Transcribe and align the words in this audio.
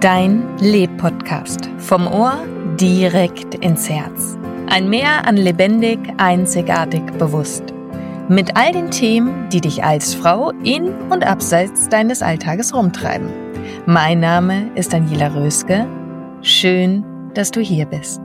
Dein 0.00 0.56
Leb-Podcast. 0.58 1.68
Vom 1.78 2.06
Ohr 2.06 2.46
direkt 2.76 3.56
ins 3.56 3.90
Herz. 3.90 4.38
Ein 4.68 4.88
Meer 4.88 5.26
an 5.26 5.36
lebendig, 5.36 5.98
einzigartig, 6.18 7.02
bewusst. 7.18 7.64
Mit 8.28 8.56
all 8.56 8.70
den 8.70 8.92
Themen, 8.92 9.48
die 9.48 9.60
dich 9.60 9.82
als 9.82 10.14
Frau 10.14 10.50
in 10.62 10.94
und 11.10 11.26
abseits 11.26 11.88
deines 11.88 12.22
Alltages 12.22 12.72
rumtreiben. 12.72 13.28
Mein 13.86 14.20
Name 14.20 14.70
ist 14.76 14.92
Daniela 14.92 15.34
Röske. 15.34 15.88
Schön, 16.42 17.04
dass 17.34 17.50
du 17.50 17.60
hier 17.60 17.86
bist. 17.86 18.20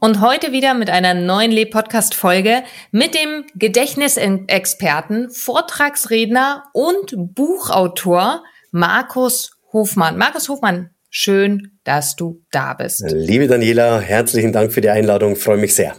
Und 0.00 0.22
heute 0.22 0.52
wieder 0.52 0.72
mit 0.72 0.88
einer 0.88 1.12
neuen 1.12 1.50
Leb-Podcast-Folge 1.50 2.62
mit 2.92 3.14
dem 3.14 3.44
Gedächtnisexperten, 3.56 5.28
Vortragsredner 5.28 6.64
und 6.72 7.34
Buchautor 7.34 8.42
Markus 8.70 9.52
Hofmann. 9.72 10.16
Markus 10.16 10.48
Hofmann, 10.48 10.90
schön, 11.08 11.78
dass 11.84 12.16
du 12.16 12.42
da 12.50 12.74
bist. 12.74 13.04
Liebe 13.10 13.46
Daniela, 13.48 14.00
herzlichen 14.00 14.52
Dank 14.52 14.72
für 14.72 14.80
die 14.80 14.90
Einladung, 14.90 15.36
freue 15.36 15.58
mich 15.58 15.74
sehr. 15.74 15.96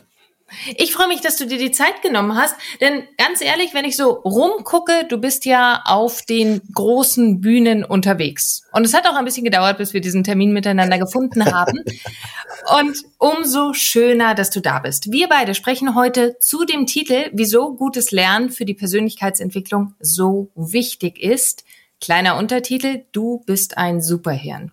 Ich 0.76 0.92
freue 0.92 1.08
mich, 1.08 1.22
dass 1.22 1.38
du 1.38 1.46
dir 1.46 1.58
die 1.58 1.72
Zeit 1.72 2.02
genommen 2.02 2.36
hast, 2.36 2.56
denn 2.82 3.04
ganz 3.18 3.42
ehrlich, 3.42 3.74
wenn 3.74 3.86
ich 3.86 3.96
so 3.96 4.10
rumgucke, 4.10 5.06
du 5.08 5.18
bist 5.18 5.46
ja 5.46 5.82
auf 5.86 6.24
den 6.24 6.62
großen 6.74 7.40
Bühnen 7.40 7.86
unterwegs. 7.86 8.64
Und 8.74 8.86
es 8.86 8.94
hat 8.94 9.08
auch 9.08 9.16
ein 9.16 9.24
bisschen 9.24 9.46
gedauert, 9.46 9.78
bis 9.78 9.94
wir 9.94 10.02
diesen 10.02 10.26
Termin 10.26 10.52
miteinander 10.52 10.98
gefunden 10.98 11.46
haben. 11.46 11.80
Und 12.80 12.98
umso 13.18 13.74
schöner, 13.74 14.36
dass 14.36 14.50
du 14.50 14.60
da 14.60 14.80
bist. 14.80 15.12
Wir 15.12 15.30
beide 15.30 15.56
sprechen 15.56 15.96
heute 15.96 16.38
zu 16.40 16.66
dem 16.66 16.86
Titel, 16.86 17.30
wieso 17.32 17.74
gutes 17.76 18.12
Lernen 18.12 18.50
für 18.50 18.66
die 18.66 18.74
Persönlichkeitsentwicklung 18.74 19.96
so 20.00 20.52
wichtig 20.56 21.18
ist. 21.22 21.64
Kleiner 22.02 22.38
Untertitel, 22.38 23.06
du 23.12 23.44
bist 23.46 23.78
ein 23.78 24.02
Superhirn. 24.02 24.72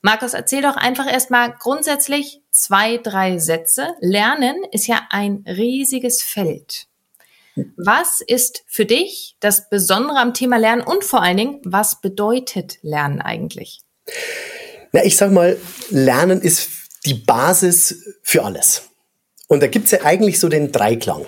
Markus, 0.00 0.32
erzähl 0.32 0.62
doch 0.62 0.76
einfach 0.76 1.06
erstmal 1.06 1.52
grundsätzlich 1.52 2.40
zwei, 2.50 2.96
drei 2.96 3.38
Sätze. 3.38 3.88
Lernen 4.00 4.56
ist 4.72 4.86
ja 4.86 5.02
ein 5.10 5.44
riesiges 5.46 6.22
Feld. 6.22 6.86
Was 7.76 8.22
ist 8.22 8.64
für 8.66 8.86
dich 8.86 9.36
das 9.40 9.68
Besondere 9.68 10.18
am 10.18 10.32
Thema 10.32 10.56
Lernen 10.56 10.82
und 10.82 11.04
vor 11.04 11.22
allen 11.22 11.36
Dingen, 11.36 11.60
was 11.64 12.00
bedeutet 12.00 12.78
Lernen 12.80 13.20
eigentlich? 13.20 13.82
Na, 14.92 15.04
ich 15.04 15.18
sag 15.18 15.32
mal, 15.32 15.58
Lernen 15.90 16.40
ist 16.40 16.70
die 17.04 17.14
Basis 17.14 18.16
für 18.22 18.42
alles. 18.42 18.88
Und 19.48 19.62
da 19.62 19.66
gibt's 19.66 19.90
ja 19.90 20.02
eigentlich 20.02 20.40
so 20.40 20.48
den 20.48 20.72
Dreiklang. 20.72 21.26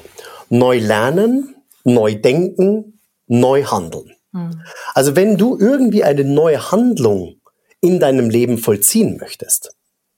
Neu 0.48 0.78
lernen, 0.78 1.56
neu 1.84 2.14
denken, 2.14 3.00
neu 3.26 3.64
handeln. 3.64 4.16
Hm. 4.36 4.62
Also 4.94 5.16
wenn 5.16 5.36
du 5.36 5.58
irgendwie 5.58 6.04
eine 6.04 6.24
neue 6.24 6.70
Handlung 6.70 7.41
in 7.80 8.00
deinem 8.00 8.30
Leben 8.30 8.58
vollziehen 8.58 9.16
möchtest, 9.19 9.74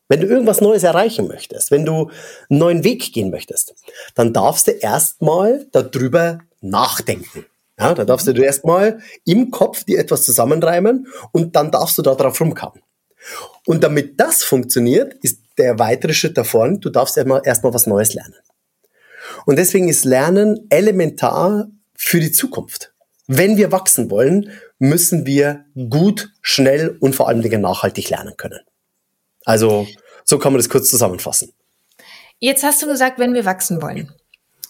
wenn 0.09 0.21
du 0.21 0.27
irgendwas 0.27 0.61
Neues 0.61 0.83
erreichen 0.83 1.29
möchtest, 1.29 1.71
wenn 1.71 1.85
du 1.85 2.11
einen 2.49 2.59
neuen 2.59 2.85
Weg 2.85 3.13
gehen 3.13 3.31
möchtest, 3.31 3.75
dann 4.15 4.33
darfst 4.33 4.67
du 4.67 4.73
erstmal 4.73 5.67
darüber 5.73 6.39
nachdenken. 6.61 7.47
Ja, 7.79 7.95
da 7.95 8.05
darfst 8.05 8.27
du 8.27 8.33
erstmal 8.33 9.01
im 9.25 9.51
Kopf 9.51 9.85
dir 9.85 10.01
etwas 10.01 10.25
zusammenreimen 10.25 11.07
und 11.33 11.55
dann 11.55 11.71
darfst 11.71 11.97
du 11.99 12.03
da 12.03 12.15
drauf 12.15 12.41
rumkauen. 12.41 12.83
Und 13.67 13.85
damit 13.85 14.19
das 14.19 14.43
funktioniert, 14.43 15.15
ist 15.23 15.41
der 15.59 15.79
weitere 15.79 16.15
Schritt 16.15 16.37
davon, 16.37 16.81
du 16.81 16.91
darfst 16.91 17.17
erstmal, 17.17 17.43
erstmal 17.45 17.75
was 17.75 17.87
Neues 17.87 18.15
lernen. 18.15 18.35
Und 19.47 19.57
deswegen 19.57 19.89
ist 19.89 20.05
Lernen 20.05 20.67
elementar 20.71 21.69
für 21.95 22.19
die 22.19 22.33
Zukunft. 22.33 22.93
Wenn 23.29 23.59
wir 23.59 23.71
wachsen 23.71 24.11
wollen, 24.11 24.51
müssen 24.79 25.27
wir 25.27 25.67
gut, 25.91 26.31
schnell 26.41 26.97
und 26.99 27.15
vor 27.15 27.29
allem 27.29 27.43
Dingen 27.43 27.61
nachhaltig 27.61 28.09
lernen 28.09 28.37
können. 28.37 28.61
Also 29.45 29.87
so 30.25 30.39
kann 30.39 30.53
man 30.53 30.59
das 30.59 30.71
kurz 30.71 30.89
zusammenfassen. 30.89 31.53
Jetzt 32.39 32.65
hast 32.65 32.83
du 32.83 32.87
gesagt, 32.87 33.19
wenn 33.19 33.35
wir 33.35 33.45
wachsen 33.45 33.83
wollen. 33.83 34.13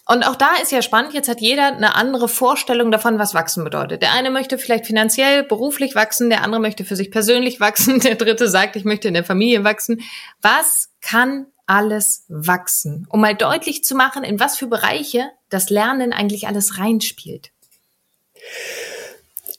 Und 0.07 0.25
auch 0.25 0.37
da 0.37 0.57
ist 0.63 0.73
ja 0.73 0.81
spannend, 0.81 1.13
jetzt 1.13 1.29
hat 1.29 1.41
jeder 1.41 1.67
eine 1.67 1.95
andere 1.95 2.29
Vorstellung 2.29 2.91
davon, 2.91 3.19
was 3.19 3.35
wachsen 3.35 3.63
bedeutet. 3.63 4.03
Der 4.03 4.13
eine 4.13 4.31
möchte 4.31 4.57
vielleicht 4.59 4.87
finanziell, 4.87 5.45
beruflich 5.45 5.95
wachsen, 5.95 6.31
der 6.31 6.43
andere 6.43 6.61
möchte 6.61 6.85
für 6.85 6.97
sich 6.97 7.11
persönlich 7.11 7.61
wachsen, 7.61 8.01
der 8.01 8.17
dritte 8.17 8.49
sagt, 8.49 8.75
ich 8.75 8.85
möchte 8.85 9.07
in 9.07 9.15
der 9.15 9.25
Familie 9.25 9.65
wachsen. 9.65 10.01
Was 10.41 10.89
kann 11.01 11.47
alles 11.67 12.25
wachsen? 12.29 13.07
Um 13.11 13.21
mal 13.21 13.35
deutlich 13.35 13.85
zu 13.85 13.95
machen, 13.95 14.25
in 14.25 14.41
was 14.41 14.57
für 14.57 14.67
Bereiche 14.67 15.31
das 15.51 15.69
Lernen 15.69 16.13
eigentlich 16.13 16.49
alles 16.49 16.79
reinspielt. 16.79 17.51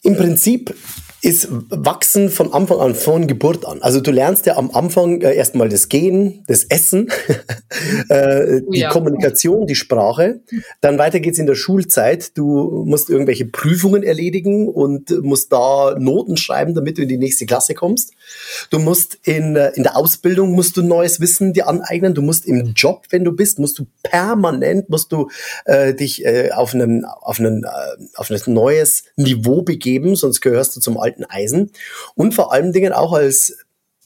Im 0.03 0.16
Prinzip 0.16 0.73
ist 1.22 1.47
Wachsen 1.50 2.30
von 2.30 2.53
Anfang 2.53 2.80
an, 2.80 2.96
von 2.96 3.28
Geburt 3.28 3.66
an. 3.66 3.81
Also 3.81 4.02
du 4.02 4.12
lernst 4.12 4.46
ja 4.46 4.57
am 4.57 4.72
Anfang 4.72 5.22
äh, 5.22 5.34
erstmal 5.34 5.69
das 5.69 5.90
Gehen, 5.90 6.44
das 6.47 6.63
Essen, 6.63 7.09
äh, 8.09 8.62
die 8.72 8.80
ja. 8.80 8.90
Kommunikation, 8.90 9.68
die 9.68 9.75
Sprache. 9.75 10.41
Dann 10.81 10.97
weiter 10.97 11.19
geht's 11.19 11.40
in 11.40 11.46
der 11.46 11.56
Schulzeit. 11.56 12.38
Du 12.38 12.84
musst 12.85 13.09
irgendwelche 13.09 13.46
Prüfungen 13.46 14.03
erledigen 14.03 14.68
und 14.68 15.12
musst 15.24 15.52
da 15.52 15.96
Noten 15.97 16.38
schreiben, 16.38 16.74
damit 16.74 16.97
du 16.97 17.03
in 17.03 17.09
die 17.09 17.18
nächste 17.18 17.46
Klasse 17.46 17.74
kommst. 17.74 18.13
Du 18.69 18.80
musst 18.80 19.18
in, 19.24 19.56
äh, 19.56 19.72
in 19.75 19.84
der 19.84 19.97
Ausbildung 19.97 20.51
musst 20.51 20.78
du 20.78 20.81
neues 20.81 21.19
Wissen 21.19 21.53
dir 21.53 21.68
aneignen. 21.68 22.13
Du 22.13 22.22
musst 22.22 22.46
im 22.46 22.74
Job, 22.75 23.06
wenn 23.09 23.24
du 23.24 23.31
bist, 23.31 23.59
musst 23.59 23.80
du 23.80 23.86
permanent 24.03 24.90
musst 24.90 25.12
du 25.12 25.30
äh, 25.66 25.94
dich 25.94 26.25
äh, 26.25 26.51
auf 26.51 26.74
einen 26.74 27.06
auf 27.06 27.39
einen 27.39 27.63
äh, 27.63 27.68
auf 28.16 28.31
ein 28.31 28.54
neues 28.54 29.04
Niveau 29.16 29.62
begeben, 29.62 30.16
sonst 30.16 30.42
gehörst 30.42 30.75
du 30.75 30.80
zum 30.80 30.98
alten 31.09 31.25
Eisen. 31.25 31.71
Und 32.15 32.33
vor 32.33 32.53
allen 32.53 32.71
Dingen 32.71 32.94
auch 32.94 33.13
als 33.13 33.57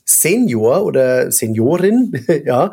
Senior 0.06 0.86
oder 0.86 1.32
Seniorin, 1.32 2.12
ja, 2.28 2.46
ja, 2.46 2.72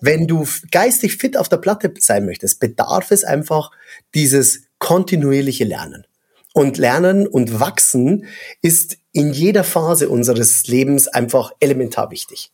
wenn 0.00 0.26
du 0.26 0.46
geistig 0.70 1.16
fit 1.16 1.36
auf 1.36 1.48
der 1.48 1.58
Platte 1.58 1.92
sein 1.98 2.26
möchtest, 2.26 2.60
bedarf 2.60 3.10
es 3.10 3.24
einfach 3.24 3.70
dieses 4.14 4.62
kontinuierliche 4.78 5.64
Lernen. 5.64 6.06
Und 6.52 6.78
Lernen 6.78 7.26
und 7.26 7.60
Wachsen 7.60 8.26
ist 8.60 8.98
in 9.12 9.32
jeder 9.32 9.62
Phase 9.62 10.08
unseres 10.08 10.66
Lebens 10.66 11.06
einfach 11.06 11.52
elementar 11.60 12.10
wichtig. 12.10 12.50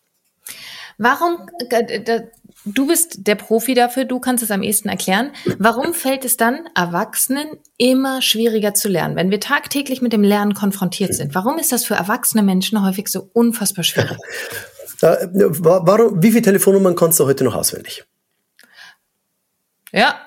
Warum, 0.99 1.49
äh, 1.70 2.23
du 2.67 2.87
bist 2.87 3.27
der 3.27 3.37
Profi 3.37 3.75
dafür, 3.75 4.05
du 4.05 4.21
kannst 4.21 4.43
es 4.43 4.51
am 4.51 4.63
ehesten 4.63 4.89
erklären. 4.89 5.31
Warum 5.59 5.95
fällt 5.95 6.25
es 6.25 6.37
dann 6.37 6.69
Erwachsenen 6.75 7.47
immer 7.79 8.21
schwieriger 8.21 8.75
zu 8.75 8.89
lernen, 8.89 9.17
wenn 9.17 9.31
wir 9.31 9.41
tagtäglich 9.41 10.03
mit 10.03 10.13
dem 10.13 10.23
Lernen 10.23 10.55
konfrontiert 10.55 11.15
sind? 11.15 11.35
Warum 11.35 11.59
ist 11.59 11.73
das 11.73 11.85
für 11.85 11.95
erwachsene 11.95 12.43
Menschen 12.43 12.85
häufig 12.85 13.09
so 13.09 13.31
unfassbar 13.33 13.85
schwierig? 13.85 14.19
Äh, 15.03 15.29
warum, 15.31 16.23
wie 16.23 16.31
viele 16.31 16.41
Telefonnummern 16.41 16.95
kannst 16.95 17.21
du 17.21 17.27
heute 17.27 17.45
noch 17.45 17.55
auswendig? 17.55 18.07
Ja, 19.93 20.25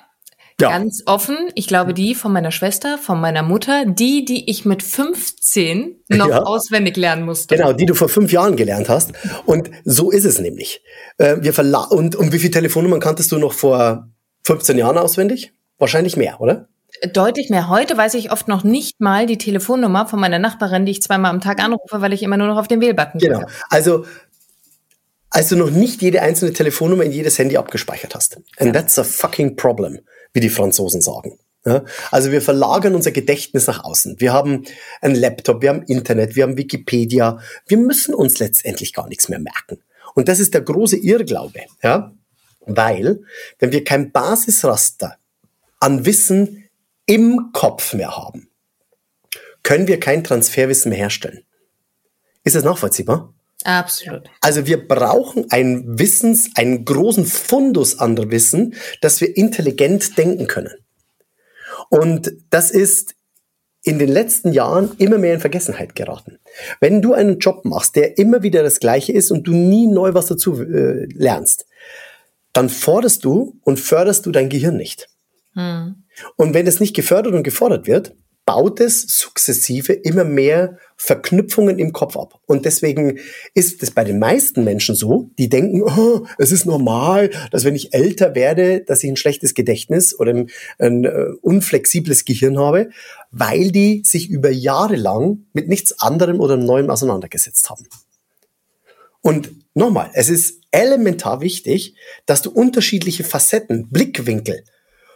Ja. 0.60 0.70
Ganz 0.70 1.02
offen. 1.06 1.36
Ich 1.54 1.66
glaube, 1.66 1.94
die 1.94 2.14
von 2.14 2.32
meiner 2.32 2.50
Schwester, 2.50 2.98
von 2.98 3.20
meiner 3.20 3.42
Mutter, 3.42 3.84
die, 3.86 4.24
die 4.24 4.50
ich 4.50 4.64
mit 4.64 4.82
15 4.82 6.04
noch 6.08 6.28
ja. 6.28 6.42
auswendig 6.42 6.96
lernen 6.96 7.24
musste. 7.24 7.56
Genau, 7.56 7.72
die 7.72 7.86
du 7.86 7.94
vor 7.94 8.08
fünf 8.08 8.32
Jahren 8.32 8.56
gelernt 8.56 8.88
hast. 8.88 9.12
Und 9.46 9.70
so 9.84 10.10
ist 10.10 10.24
es 10.24 10.38
nämlich. 10.40 10.82
Äh, 11.18 11.36
wir 11.40 11.52
verla 11.52 11.84
und, 11.84 12.14
und 12.16 12.32
wie 12.32 12.38
viele 12.38 12.52
Telefonnummern 12.52 13.00
kanntest 13.00 13.32
du 13.32 13.38
noch 13.38 13.52
vor 13.52 14.08
15 14.44 14.78
Jahren 14.78 14.98
auswendig? 14.98 15.52
Wahrscheinlich 15.78 16.16
mehr, 16.16 16.40
oder? 16.40 16.68
Deutlich 17.12 17.50
mehr. 17.50 17.68
Heute 17.68 17.96
weiß 17.96 18.14
ich 18.14 18.32
oft 18.32 18.48
noch 18.48 18.64
nicht 18.64 19.00
mal 19.00 19.26
die 19.26 19.38
Telefonnummer 19.38 20.06
von 20.06 20.20
meiner 20.20 20.38
Nachbarin, 20.38 20.84
die 20.84 20.92
ich 20.92 21.02
zweimal 21.02 21.30
am 21.30 21.40
Tag 21.40 21.62
anrufe, 21.62 22.00
weil 22.00 22.12
ich 22.12 22.22
immer 22.22 22.36
nur 22.36 22.48
noch 22.48 22.58
auf 22.58 22.68
den 22.68 22.80
Wählbutton 22.80 23.20
drücke. 23.20 23.34
Genau. 23.34 23.46
Also 23.68 24.04
als 25.30 25.48
du 25.48 25.56
noch 25.56 25.70
nicht 25.70 26.02
jede 26.02 26.22
einzelne 26.22 26.52
Telefonnummer 26.52 27.04
in 27.04 27.12
jedes 27.12 27.38
Handy 27.38 27.56
abgespeichert 27.56 28.16
hast. 28.16 28.40
And 28.58 28.74
that's 28.74 28.98
a 28.98 29.04
fucking 29.04 29.54
problem 29.54 30.00
wie 30.32 30.40
die 30.40 30.48
Franzosen 30.48 31.00
sagen. 31.00 31.38
Ja, 31.66 31.84
also 32.10 32.32
wir 32.32 32.40
verlagern 32.40 32.94
unser 32.94 33.10
Gedächtnis 33.10 33.66
nach 33.66 33.84
außen. 33.84 34.18
Wir 34.18 34.32
haben 34.32 34.64
einen 35.02 35.14
Laptop, 35.14 35.60
wir 35.60 35.68
haben 35.68 35.82
Internet, 35.82 36.34
wir 36.34 36.44
haben 36.44 36.56
Wikipedia. 36.56 37.38
Wir 37.66 37.76
müssen 37.76 38.14
uns 38.14 38.38
letztendlich 38.38 38.94
gar 38.94 39.08
nichts 39.08 39.28
mehr 39.28 39.40
merken. 39.40 39.78
Und 40.14 40.28
das 40.28 40.40
ist 40.40 40.54
der 40.54 40.62
große 40.62 40.96
Irrglaube, 40.96 41.60
ja, 41.82 42.14
weil 42.60 43.22
wenn 43.58 43.72
wir 43.72 43.84
kein 43.84 44.10
Basisraster 44.10 45.16
an 45.80 46.06
Wissen 46.06 46.68
im 47.04 47.50
Kopf 47.52 47.92
mehr 47.92 48.16
haben, 48.16 48.48
können 49.62 49.86
wir 49.86 50.00
kein 50.00 50.24
Transferwissen 50.24 50.88
mehr 50.88 50.98
herstellen. 50.98 51.44
Ist 52.42 52.56
das 52.56 52.64
nachvollziehbar? 52.64 53.34
Absolut. 53.64 54.30
Also 54.40 54.66
wir 54.66 54.86
brauchen 54.86 55.50
einen 55.50 55.98
Wissens, 55.98 56.50
einen 56.54 56.84
großen 56.84 57.26
Fundus 57.26 57.98
an 57.98 58.16
Wissen, 58.30 58.74
dass 59.00 59.20
wir 59.20 59.36
intelligent 59.36 60.16
denken 60.16 60.46
können. 60.46 60.72
Und 61.88 62.32
das 62.50 62.70
ist 62.70 63.14
in 63.82 63.98
den 63.98 64.08
letzten 64.08 64.52
Jahren 64.52 64.92
immer 64.98 65.18
mehr 65.18 65.34
in 65.34 65.40
Vergessenheit 65.40 65.94
geraten. 65.94 66.38
Wenn 66.80 67.00
du 67.00 67.14
einen 67.14 67.38
Job 67.38 67.64
machst, 67.64 67.96
der 67.96 68.18
immer 68.18 68.42
wieder 68.42 68.62
das 68.62 68.78
gleiche 68.78 69.12
ist 69.12 69.30
und 69.30 69.46
du 69.46 69.52
nie 69.52 69.86
neu 69.86 70.14
was 70.14 70.26
dazu 70.26 70.60
äh, 70.60 71.06
lernst, 71.06 71.66
dann 72.52 72.68
forderst 72.68 73.24
du 73.24 73.58
und 73.62 73.80
förderst 73.80 74.26
du 74.26 74.32
dein 74.32 74.48
Gehirn 74.48 74.76
nicht. 74.76 75.08
Hm. 75.54 76.04
Und 76.36 76.54
wenn 76.54 76.66
es 76.66 76.80
nicht 76.80 76.94
gefördert 76.94 77.32
und 77.32 77.42
gefordert 77.42 77.86
wird, 77.86 78.14
baut 78.50 78.80
es 78.80 79.02
sukzessive 79.02 79.92
immer 79.92 80.24
mehr 80.24 80.76
Verknüpfungen 80.96 81.78
im 81.78 81.92
Kopf 81.92 82.16
ab. 82.16 82.40
Und 82.46 82.64
deswegen 82.64 83.20
ist 83.54 83.80
es 83.80 83.92
bei 83.92 84.02
den 84.02 84.18
meisten 84.18 84.64
Menschen 84.64 84.96
so, 84.96 85.30
die 85.38 85.48
denken, 85.48 85.84
oh, 85.84 86.26
es 86.36 86.50
ist 86.50 86.66
normal, 86.66 87.30
dass 87.52 87.62
wenn 87.62 87.76
ich 87.76 87.94
älter 87.94 88.34
werde, 88.34 88.80
dass 88.80 89.04
ich 89.04 89.10
ein 89.10 89.16
schlechtes 89.16 89.54
Gedächtnis 89.54 90.18
oder 90.18 90.32
ein, 90.32 90.50
ein 90.80 91.06
uh, 91.06 91.36
unflexibles 91.42 92.24
Gehirn 92.24 92.58
habe, 92.58 92.90
weil 93.30 93.70
die 93.70 94.02
sich 94.04 94.28
über 94.28 94.50
Jahre 94.50 94.96
lang 94.96 95.46
mit 95.52 95.68
nichts 95.68 96.00
anderem 96.00 96.40
oder 96.40 96.56
Neuem 96.56 96.90
auseinandergesetzt 96.90 97.70
haben. 97.70 97.86
Und 99.20 99.52
nochmal, 99.74 100.10
es 100.14 100.28
ist 100.28 100.58
elementar 100.72 101.40
wichtig, 101.40 101.94
dass 102.26 102.42
du 102.42 102.50
unterschiedliche 102.50 103.22
Facetten, 103.22 103.90
Blickwinkel 103.90 104.64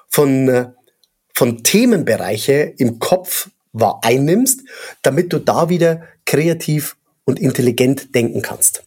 von 0.09 0.49
uh, 0.49 0.67
von 1.35 1.63
Themenbereiche 1.63 2.75
im 2.79 2.99
Kopf 2.99 3.51
wahr 3.73 4.01
einnimmst, 4.03 4.61
damit 5.03 5.33
du 5.33 5.39
da 5.39 5.69
wieder 5.69 6.03
kreativ 6.25 6.97
und 7.25 7.41
intelligent 7.41 8.15
denken 8.15 8.41
kannst. 8.41 8.85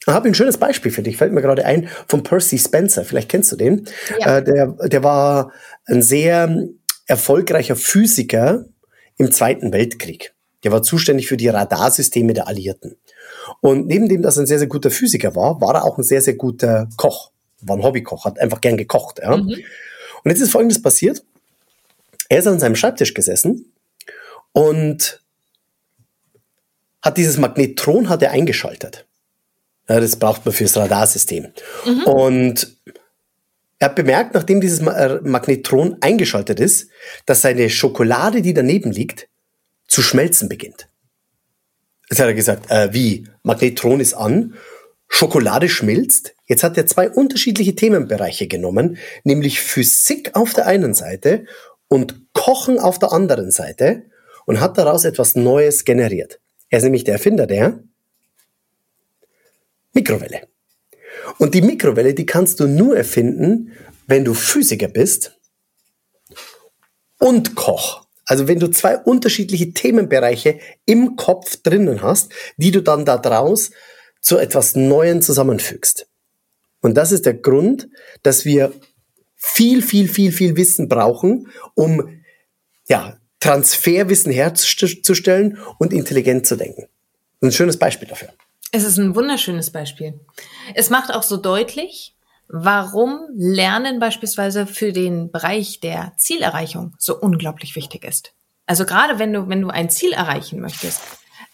Ich 0.00 0.06
habe 0.06 0.28
ein 0.28 0.34
schönes 0.34 0.58
Beispiel 0.58 0.92
für 0.92 1.02
dich, 1.02 1.16
fällt 1.16 1.32
mir 1.32 1.42
gerade 1.42 1.64
ein, 1.64 1.88
von 2.06 2.22
Percy 2.22 2.58
Spencer. 2.58 3.04
Vielleicht 3.04 3.28
kennst 3.28 3.50
du 3.50 3.56
den. 3.56 3.88
Ja. 4.20 4.38
Äh, 4.38 4.44
der, 4.44 4.66
der 4.68 5.02
war 5.02 5.52
ein 5.86 6.00
sehr 6.00 6.68
erfolgreicher 7.08 7.74
Physiker 7.74 8.66
im 9.16 9.32
Zweiten 9.32 9.72
Weltkrieg. 9.72 10.34
Der 10.62 10.70
war 10.70 10.82
zuständig 10.82 11.26
für 11.26 11.36
die 11.36 11.48
Radarsysteme 11.48 12.34
der 12.34 12.46
Alliierten. 12.46 12.96
Und 13.60 13.88
neben 13.88 14.08
dem, 14.08 14.22
dass 14.22 14.36
er 14.36 14.44
ein 14.44 14.46
sehr, 14.46 14.58
sehr 14.60 14.68
guter 14.68 14.90
Physiker 14.90 15.34
war, 15.34 15.60
war 15.60 15.74
er 15.74 15.84
auch 15.84 15.98
ein 15.98 16.04
sehr, 16.04 16.22
sehr 16.22 16.34
guter 16.34 16.88
Koch. 16.96 17.32
War 17.62 17.76
ein 17.76 17.82
Hobbykoch, 17.82 18.24
hat 18.24 18.38
einfach 18.38 18.60
gern 18.60 18.76
gekocht. 18.76 19.18
Ja? 19.20 19.36
Mhm. 19.36 19.56
Und 20.24 20.30
jetzt 20.30 20.40
ist 20.40 20.52
Folgendes 20.52 20.80
passiert. 20.80 21.24
Er 22.28 22.38
ist 22.38 22.46
an 22.46 22.60
seinem 22.60 22.76
Schreibtisch 22.76 23.14
gesessen 23.14 23.72
und 24.52 25.22
hat 27.02 27.16
dieses 27.16 27.38
Magnetron 27.38 28.08
hat 28.08 28.22
er 28.22 28.32
eingeschaltet. 28.32 29.06
Ja, 29.88 30.00
das 30.00 30.16
braucht 30.16 30.44
man 30.44 30.52
fürs 30.52 30.76
Radarsystem. 30.76 31.48
Mhm. 31.84 32.02
Und 32.04 32.76
er 33.78 33.88
hat 33.88 33.94
bemerkt, 33.94 34.34
nachdem 34.34 34.60
dieses 34.60 34.80
äh, 34.80 35.20
Magnetron 35.22 35.98
eingeschaltet 36.00 36.58
ist, 36.60 36.88
dass 37.26 37.42
seine 37.42 37.70
Schokolade, 37.70 38.42
die 38.42 38.54
daneben 38.54 38.90
liegt, 38.90 39.28
zu 39.86 40.02
schmelzen 40.02 40.48
beginnt. 40.48 40.88
Jetzt 42.10 42.20
hat 42.20 42.26
er 42.26 42.34
gesagt, 42.34 42.70
äh, 42.70 42.92
wie? 42.92 43.28
Magnetron 43.42 44.00
ist 44.00 44.14
an, 44.14 44.54
Schokolade 45.08 45.68
schmilzt. 45.68 46.34
Jetzt 46.46 46.64
hat 46.64 46.76
er 46.76 46.86
zwei 46.86 47.10
unterschiedliche 47.10 47.74
Themenbereiche 47.74 48.48
genommen, 48.48 48.98
nämlich 49.24 49.60
Physik 49.60 50.34
auf 50.34 50.52
der 50.52 50.66
einen 50.66 50.94
Seite 50.94 51.46
und 51.88 52.32
Kochen 52.32 52.78
auf 52.78 52.98
der 52.98 53.12
anderen 53.12 53.50
Seite 53.50 54.04
und 54.44 54.60
hat 54.60 54.78
daraus 54.78 55.04
etwas 55.04 55.36
Neues 55.36 55.84
generiert. 55.84 56.40
Er 56.68 56.78
ist 56.78 56.84
nämlich 56.84 57.04
der 57.04 57.14
Erfinder 57.14 57.46
der 57.46 57.82
Mikrowelle. 59.92 60.48
Und 61.38 61.54
die 61.54 61.62
Mikrowelle, 61.62 62.14
die 62.14 62.26
kannst 62.26 62.60
du 62.60 62.66
nur 62.66 62.96
erfinden, 62.96 63.72
wenn 64.06 64.24
du 64.24 64.34
Physiker 64.34 64.88
bist 64.88 65.38
und 67.18 67.54
Koch. 67.54 68.06
Also 68.26 68.48
wenn 68.48 68.58
du 68.58 68.68
zwei 68.68 68.98
unterschiedliche 68.98 69.72
Themenbereiche 69.72 70.58
im 70.84 71.16
Kopf 71.16 71.56
drinnen 71.62 72.02
hast, 72.02 72.32
die 72.56 72.72
du 72.72 72.82
dann 72.82 73.04
daraus 73.04 73.70
zu 74.20 74.38
etwas 74.38 74.74
Neuem 74.74 75.22
zusammenfügst. 75.22 76.08
Und 76.80 76.94
das 76.94 77.12
ist 77.12 77.26
der 77.26 77.34
Grund, 77.34 77.88
dass 78.22 78.44
wir 78.44 78.72
viel, 79.36 79.82
viel, 79.82 80.08
viel, 80.08 80.32
viel 80.32 80.56
Wissen 80.56 80.88
brauchen, 80.88 81.48
um 81.74 82.20
ja, 82.88 83.16
Transferwissen 83.40 84.32
herzustellen 84.32 85.58
und 85.78 85.92
intelligent 85.92 86.46
zu 86.46 86.56
denken. 86.56 86.88
Ein 87.42 87.52
schönes 87.52 87.78
Beispiel 87.78 88.08
dafür. 88.08 88.30
Es 88.72 88.84
ist 88.84 88.98
ein 88.98 89.14
wunderschönes 89.14 89.70
Beispiel. 89.70 90.18
Es 90.74 90.90
macht 90.90 91.12
auch 91.12 91.22
so 91.22 91.36
deutlich, 91.36 92.16
warum 92.48 93.20
Lernen 93.34 93.98
beispielsweise 93.98 94.66
für 94.66 94.92
den 94.92 95.30
Bereich 95.30 95.80
der 95.80 96.12
Zielerreichung 96.16 96.94
so 96.98 97.18
unglaublich 97.18 97.76
wichtig 97.76 98.04
ist. 98.04 98.32
Also 98.66 98.84
gerade 98.84 99.18
wenn 99.18 99.32
du, 99.32 99.48
wenn 99.48 99.62
du 99.62 99.68
ein 99.68 99.90
Ziel 99.90 100.12
erreichen 100.12 100.60
möchtest. 100.60 101.00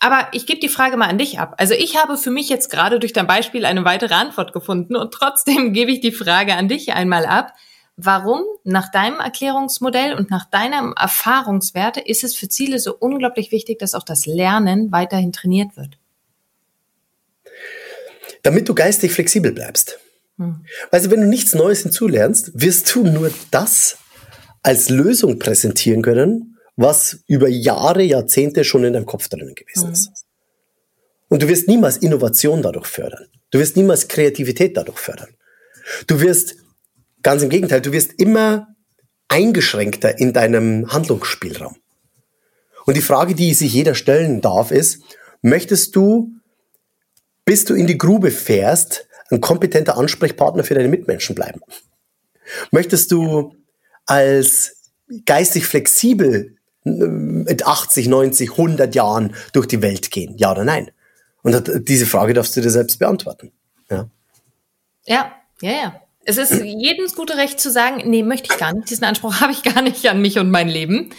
Aber 0.00 0.28
ich 0.32 0.46
gebe 0.46 0.60
die 0.60 0.68
Frage 0.68 0.96
mal 0.96 1.08
an 1.08 1.18
dich 1.18 1.38
ab. 1.38 1.54
Also 1.58 1.74
ich 1.74 1.96
habe 1.96 2.16
für 2.16 2.30
mich 2.30 2.48
jetzt 2.48 2.70
gerade 2.70 2.98
durch 2.98 3.12
dein 3.12 3.26
Beispiel 3.26 3.64
eine 3.64 3.84
weitere 3.84 4.14
Antwort 4.14 4.52
gefunden 4.52 4.96
und 4.96 5.12
trotzdem 5.12 5.72
gebe 5.74 5.92
ich 5.92 6.00
die 6.00 6.12
Frage 6.12 6.54
an 6.54 6.68
dich 6.68 6.92
einmal 6.92 7.26
ab. 7.26 7.52
Warum 8.04 8.42
nach 8.64 8.90
deinem 8.90 9.20
Erklärungsmodell 9.20 10.14
und 10.14 10.28
nach 10.28 10.50
deinem 10.50 10.92
Erfahrungswerte 10.98 12.00
ist 12.00 12.24
es 12.24 12.34
für 12.34 12.48
Ziele 12.48 12.80
so 12.80 12.96
unglaublich 12.96 13.52
wichtig, 13.52 13.78
dass 13.78 13.94
auch 13.94 14.02
das 14.02 14.26
Lernen 14.26 14.90
weiterhin 14.90 15.32
trainiert 15.32 15.76
wird? 15.76 15.98
Damit 18.42 18.68
du 18.68 18.74
geistig 18.74 19.12
flexibel 19.12 19.52
bleibst. 19.52 20.00
Hm. 20.38 20.64
Also 20.90 21.12
wenn 21.12 21.20
du 21.20 21.28
nichts 21.28 21.54
Neues 21.54 21.82
hinzulernst, 21.82 22.50
wirst 22.54 22.92
du 22.92 23.04
nur 23.04 23.30
das 23.52 23.98
als 24.64 24.88
Lösung 24.88 25.38
präsentieren 25.38 26.02
können, 26.02 26.58
was 26.74 27.20
über 27.28 27.48
Jahre, 27.48 28.02
Jahrzehnte 28.02 28.64
schon 28.64 28.82
in 28.82 28.94
deinem 28.94 29.06
Kopf 29.06 29.28
drinnen 29.28 29.54
gewesen 29.54 29.86
hm. 29.86 29.92
ist. 29.92 30.10
Und 31.28 31.42
du 31.42 31.48
wirst 31.48 31.68
niemals 31.68 31.98
Innovation 31.98 32.62
dadurch 32.62 32.86
fördern. 32.86 33.26
Du 33.52 33.60
wirst 33.60 33.76
niemals 33.76 34.08
Kreativität 34.08 34.76
dadurch 34.76 34.98
fördern. 34.98 35.28
Du 36.06 36.20
wirst 36.20 36.56
Ganz 37.22 37.42
im 37.42 37.48
Gegenteil, 37.48 37.80
du 37.80 37.92
wirst 37.92 38.12
immer 38.14 38.68
eingeschränkter 39.28 40.18
in 40.18 40.32
deinem 40.32 40.92
Handlungsspielraum. 40.92 41.76
Und 42.84 42.96
die 42.96 43.02
Frage, 43.02 43.34
die 43.34 43.54
sich 43.54 43.72
jeder 43.72 43.94
stellen 43.94 44.40
darf, 44.40 44.70
ist, 44.70 45.02
möchtest 45.40 45.94
du, 45.96 46.32
bis 47.44 47.64
du 47.64 47.74
in 47.74 47.86
die 47.86 47.98
Grube 47.98 48.30
fährst, 48.30 49.06
ein 49.30 49.40
kompetenter 49.40 49.96
Ansprechpartner 49.96 50.64
für 50.64 50.74
deine 50.74 50.88
Mitmenschen 50.88 51.34
bleiben? 51.34 51.60
Möchtest 52.70 53.12
du 53.12 53.54
als 54.04 54.90
geistig 55.24 55.66
flexibel 55.66 56.56
mit 56.84 57.66
80, 57.66 58.08
90, 58.08 58.50
100 58.50 58.94
Jahren 58.94 59.34
durch 59.52 59.66
die 59.66 59.80
Welt 59.80 60.10
gehen? 60.10 60.36
Ja 60.36 60.50
oder 60.50 60.64
nein? 60.64 60.90
Und 61.42 61.88
diese 61.88 62.06
Frage 62.06 62.34
darfst 62.34 62.56
du 62.56 62.60
dir 62.60 62.70
selbst 62.70 62.98
beantworten. 62.98 63.52
Ja, 63.88 64.10
ja, 65.06 65.32
ja. 65.60 65.70
ja. 65.70 66.01
Es 66.24 66.36
ist 66.36 66.62
jedens 66.62 67.14
gute 67.14 67.36
Recht 67.36 67.60
zu 67.60 67.70
sagen, 67.70 68.02
nee, 68.08 68.22
möchte 68.22 68.48
ich 68.52 68.58
gar 68.58 68.72
nicht. 68.72 68.90
Diesen 68.90 69.04
Anspruch 69.04 69.34
habe 69.40 69.52
ich 69.52 69.62
gar 69.62 69.82
nicht 69.82 70.08
an 70.08 70.20
mich 70.20 70.38
und 70.38 70.50
mein 70.50 70.68
Leben. 70.68 71.10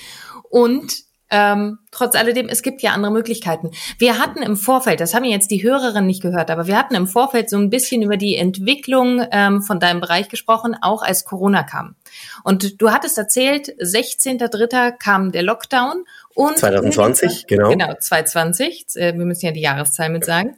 Und 0.50 1.04
ähm, 1.36 1.80
trotz 1.90 2.16
alledem, 2.16 2.48
es 2.48 2.62
gibt 2.62 2.84
ja 2.84 2.92
andere 2.92 3.12
Möglichkeiten. 3.12 3.72
Wir 3.98 4.20
hatten 4.20 4.44
im 4.44 4.56
Vorfeld, 4.56 5.00
das 5.00 5.16
haben 5.16 5.24
jetzt 5.24 5.50
die 5.50 5.64
Hörerinnen 5.64 6.06
nicht 6.06 6.22
gehört, 6.22 6.52
aber 6.52 6.68
wir 6.68 6.78
hatten 6.78 6.94
im 6.94 7.08
Vorfeld 7.08 7.50
so 7.50 7.58
ein 7.58 7.72
bisschen 7.72 8.04
über 8.04 8.18
die 8.18 8.36
Entwicklung 8.36 9.26
ähm, 9.32 9.64
von 9.64 9.80
deinem 9.80 10.00
Bereich 10.00 10.30
gesprochen, 10.30 10.76
auch 10.80 11.02
als 11.02 11.26
Corona 11.26 11.64
kam. 11.64 11.96
Und 12.44 12.80
du 12.80 12.92
hattest 12.92 13.18
erzählt, 13.18 13.70
16.3. 13.82 14.92
kam 14.92 15.32
der 15.32 15.42
Lockdown 15.42 16.06
und 16.36 16.60
2020, 16.60 17.48
genau. 17.48 17.70
Genau, 17.70 17.96
2020. 18.00 18.86
Äh, 18.94 19.18
wir 19.18 19.26
müssen 19.26 19.48
ja 19.48 19.52
die 19.52 19.62
Jahreszahl 19.62 20.10
mit 20.10 20.26
sagen. 20.26 20.58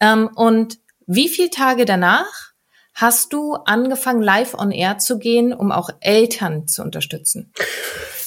Ähm, 0.00 0.28
und 0.34 0.80
wie 1.06 1.30
viele 1.30 1.48
Tage 1.48 1.86
danach 1.86 2.49
hast 3.00 3.32
du 3.32 3.54
angefangen, 3.54 4.22
live 4.22 4.54
on 4.54 4.70
air 4.70 4.98
zu 4.98 5.18
gehen, 5.18 5.52
um 5.52 5.72
auch 5.72 5.90
Eltern 6.00 6.68
zu 6.68 6.82
unterstützen? 6.82 7.52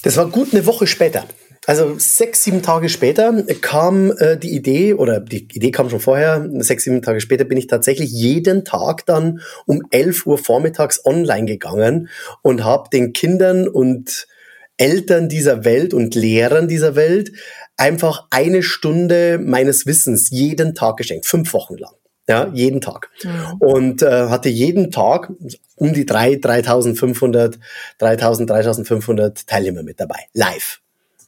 Das 0.03 0.18
war 0.18 0.27
gut 0.30 0.53
eine 0.53 0.65
Woche 0.65 0.88
später. 0.88 1.25
Also 1.65 1.96
sechs, 1.98 2.44
sieben 2.44 2.62
Tage 2.62 2.89
später 2.89 3.32
kam 3.62 4.12
äh, 4.18 4.36
die 4.38 4.53
Idee, 4.53 4.96
oder 4.96 5.22
die 5.22 5.48
Idee 5.53 5.72
kam 5.72 5.89
schon 5.89 6.01
vorher, 6.01 6.46
sechs, 6.58 6.84
sieben 6.84 7.01
Tage 7.01 7.22
später 7.22 7.46
bin 7.46 7.58
ich 7.58 7.68
tatsächlich 7.68 8.12
jeden 8.12 8.65
Tag 8.65 9.06
dann 9.06 9.39
um 9.65 9.82
11 9.92 10.25
Uhr 10.25 10.38
vormittags 10.38 11.06
online 11.06 11.46
gegangen 11.46 12.10
und 12.42 12.65
habe 12.65 12.89
den 12.92 13.13
Kindern 13.13 13.70
und 13.70 14.27
Eltern 14.75 15.30
dieser 15.30 15.63
Welt 15.63 15.94
und 15.94 16.15
Lehrern 16.15 16.68
dieser 16.68 16.96
Welt 16.96 17.32
einfach 17.77 18.27
eine 18.30 18.62
Stunde 18.62 19.39
meines 19.42 19.86
Wissens 19.86 20.32
jeden 20.32 20.75
Tag 20.75 20.98
geschenkt, 20.98 21.25
fünf 21.25 21.53
Wochen 21.53 21.77
lang. 21.77 21.94
Ja, 22.27 22.50
jeden 22.53 22.80
Tag. 22.80 23.10
Mhm. 23.24 23.53
Und 23.60 24.01
äh, 24.01 24.30
hatte 24.30 24.50
jeden 24.50 24.92
Tag 24.92 25.32
um 25.75 25.94
die 25.94 26.06
drei, 26.06 26.36
3500, 26.36 27.60
3000, 27.98 28.50
3500 28.50 29.48
Teilnehmer 29.48 29.84
mit 29.84 30.00
dabei. 30.00 30.20
Live. 30.34 30.80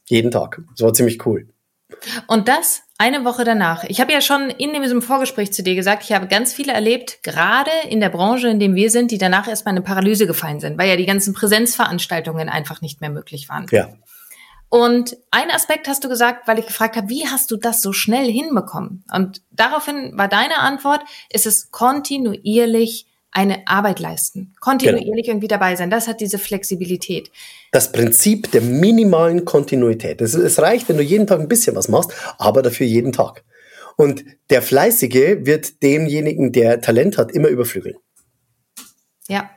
Jeden 0.06 0.32
Tag. 0.32 0.62
Das 0.72 0.86
war 0.86 0.94
ziemlich 0.94 1.26
cool. 1.26 1.48
Und 2.28 2.48
das 2.48 2.84
eine 2.98 3.26
Woche 3.26 3.44
danach. 3.44 3.84
Ich 3.86 4.00
habe 4.00 4.14
ja 4.14 4.22
schon 4.22 4.50
in 4.50 4.74
diesem 4.82 5.02
Vorgespräch 5.02 5.52
zu 5.52 5.64
dir 5.64 5.76
gesagt, 5.76 6.04
ich 6.04 6.14
habe 6.14 6.28
ganz 6.28 6.54
viele 6.54 6.72
erlebt, 6.72 7.20
gerade 7.24 7.72
in 7.90 8.00
der 8.00 8.10
Branche, 8.10 8.48
in 8.48 8.60
dem 8.60 8.76
wir 8.76 8.90
sind, 8.90 9.12
die 9.12 9.18
danach 9.18 9.48
erstmal 9.48 9.74
in 9.74 9.80
eine 9.80 9.86
Paralyse 9.86 10.28
gefallen 10.28 10.60
sind, 10.60 10.78
weil 10.78 10.90
ja 10.90 10.96
die 10.96 11.06
ganzen 11.06 11.34
Präsenzveranstaltungen 11.34 12.48
einfach 12.48 12.82
nicht 12.82 13.02
mehr 13.02 13.10
möglich 13.10 13.50
waren. 13.50 13.66
Ja. 13.72 13.90
Und 14.76 15.16
ein 15.32 15.52
Aspekt 15.52 15.88
hast 15.88 16.04
du 16.04 16.10
gesagt, 16.10 16.50
weil 16.50 16.60
ich 16.60 16.66
gefragt 16.66 16.98
habe, 16.98 17.08
wie 17.08 17.26
hast 17.26 17.50
du 17.50 17.56
das 17.56 17.82
so 17.82 17.94
schnell 17.94 18.30
hinbekommen? 18.30 19.06
Und 19.10 19.42
daraufhin 19.50 20.18
war 20.18 20.28
deine 20.28 20.60
Antwort, 20.60 21.00
ist 21.32 21.46
es 21.46 21.72
kontinuierlich 21.72 23.08
eine 23.32 23.66
Arbeit 23.70 24.02
leisten, 24.02 24.54
kontinuierlich 24.60 25.28
genau. 25.28 25.28
irgendwie 25.28 25.48
dabei 25.48 25.78
sein. 25.78 25.90
Das 25.90 26.10
hat 26.10 26.20
diese 26.20 26.40
Flexibilität. 26.40 27.32
Das 27.72 27.94
Prinzip 27.94 28.52
der 28.52 28.60
minimalen 28.60 29.46
Kontinuität. 29.46 30.20
Es, 30.20 30.34
es 30.34 30.60
reicht, 30.60 30.90
wenn 30.90 30.98
du 30.98 31.04
jeden 31.04 31.26
Tag 31.26 31.40
ein 31.40 31.48
bisschen 31.48 31.78
was 31.78 31.88
machst, 31.88 32.12
aber 32.38 32.62
dafür 32.62 32.86
jeden 32.86 33.14
Tag. 33.14 33.46
Und 33.96 34.26
der 34.50 34.62
Fleißige 34.62 35.46
wird 35.46 35.84
demjenigen, 35.84 36.52
der 36.52 36.82
Talent 36.82 37.18
hat, 37.18 37.32
immer 37.32 37.48
überflügeln. 37.48 37.96
Ja, 39.30 39.50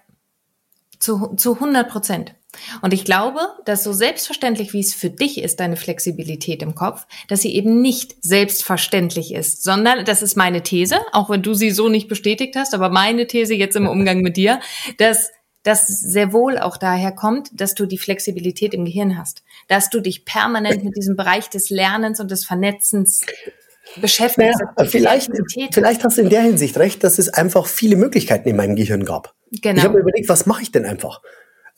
zu, 1.01 1.35
zu 1.35 1.55
100 1.55 1.89
Prozent. 1.89 2.38
Und 2.81 2.95
ich 2.95 3.05
glaube, 3.05 3.41
dass 3.67 3.85
so 3.85 3.93
selbstverständlich 3.93 4.73
wie 4.73 4.81
es 4.81 4.95
für 4.95 5.11
dich 5.11 5.43
ist, 5.43 5.61
deine 5.61 5.77
Flexibilität 5.77 6.63
im 6.63 6.75
Kopf, 6.75 7.07
dass 7.29 7.43
sie 7.43 7.55
eben 7.55 7.83
nicht 7.83 8.17
selbstverständlich 8.23 9.35
ist, 9.35 9.63
sondern, 9.63 10.05
das 10.05 10.23
ist 10.23 10.37
meine 10.37 10.63
These, 10.63 10.97
auch 11.13 11.29
wenn 11.29 11.43
du 11.43 11.55
sie 11.55 11.71
so 11.71 11.89
nicht 11.89 12.09
bestätigt 12.09 12.57
hast, 12.57 12.75
aber 12.75 12.89
meine 12.89 13.27
These 13.27 13.55
jetzt 13.55 13.77
im 13.77 13.87
Umgang 13.87 14.23
mit 14.23 14.37
dir, 14.37 14.61
dass 14.97 15.31
das 15.63 15.87
sehr 15.87 16.33
wohl 16.33 16.59
auch 16.59 16.79
daher 16.79 17.13
kommt, 17.13 17.51
dass 17.53 17.75
du 17.75 17.85
die 17.85 17.99
Flexibilität 17.99 18.73
im 18.73 18.85
Gehirn 18.87 19.19
hast, 19.19 19.43
dass 19.67 19.91
du 19.91 20.01
dich 20.01 20.25
permanent 20.25 20.85
mit 20.85 20.97
diesem 20.97 21.17
Bereich 21.17 21.51
des 21.51 21.69
Lernens 21.69 22.21
und 22.21 22.31
des 22.31 22.47
Vernetzens 22.47 23.27
beschäftigst. 23.97 24.39
Naja, 24.39 24.89
vielleicht, 24.89 25.31
vielleicht 25.73 26.05
hast 26.05 26.17
du 26.17 26.23
in 26.23 26.31
der 26.31 26.43
Hinsicht 26.43 26.79
recht, 26.79 27.05
dass 27.05 27.19
es 27.19 27.29
einfach 27.29 27.67
viele 27.67 27.97
Möglichkeiten 27.97 28.49
in 28.49 28.57
meinem 28.57 28.77
Gehirn 28.77 29.05
gab. 29.05 29.35
Genau. 29.51 29.79
Ich 29.79 29.85
habe 29.85 29.95
mir 29.95 30.01
überlegt, 30.01 30.29
was 30.29 30.47
mache 30.47 30.63
ich 30.63 30.73
denn 30.73 30.87
einfach? 30.87 31.21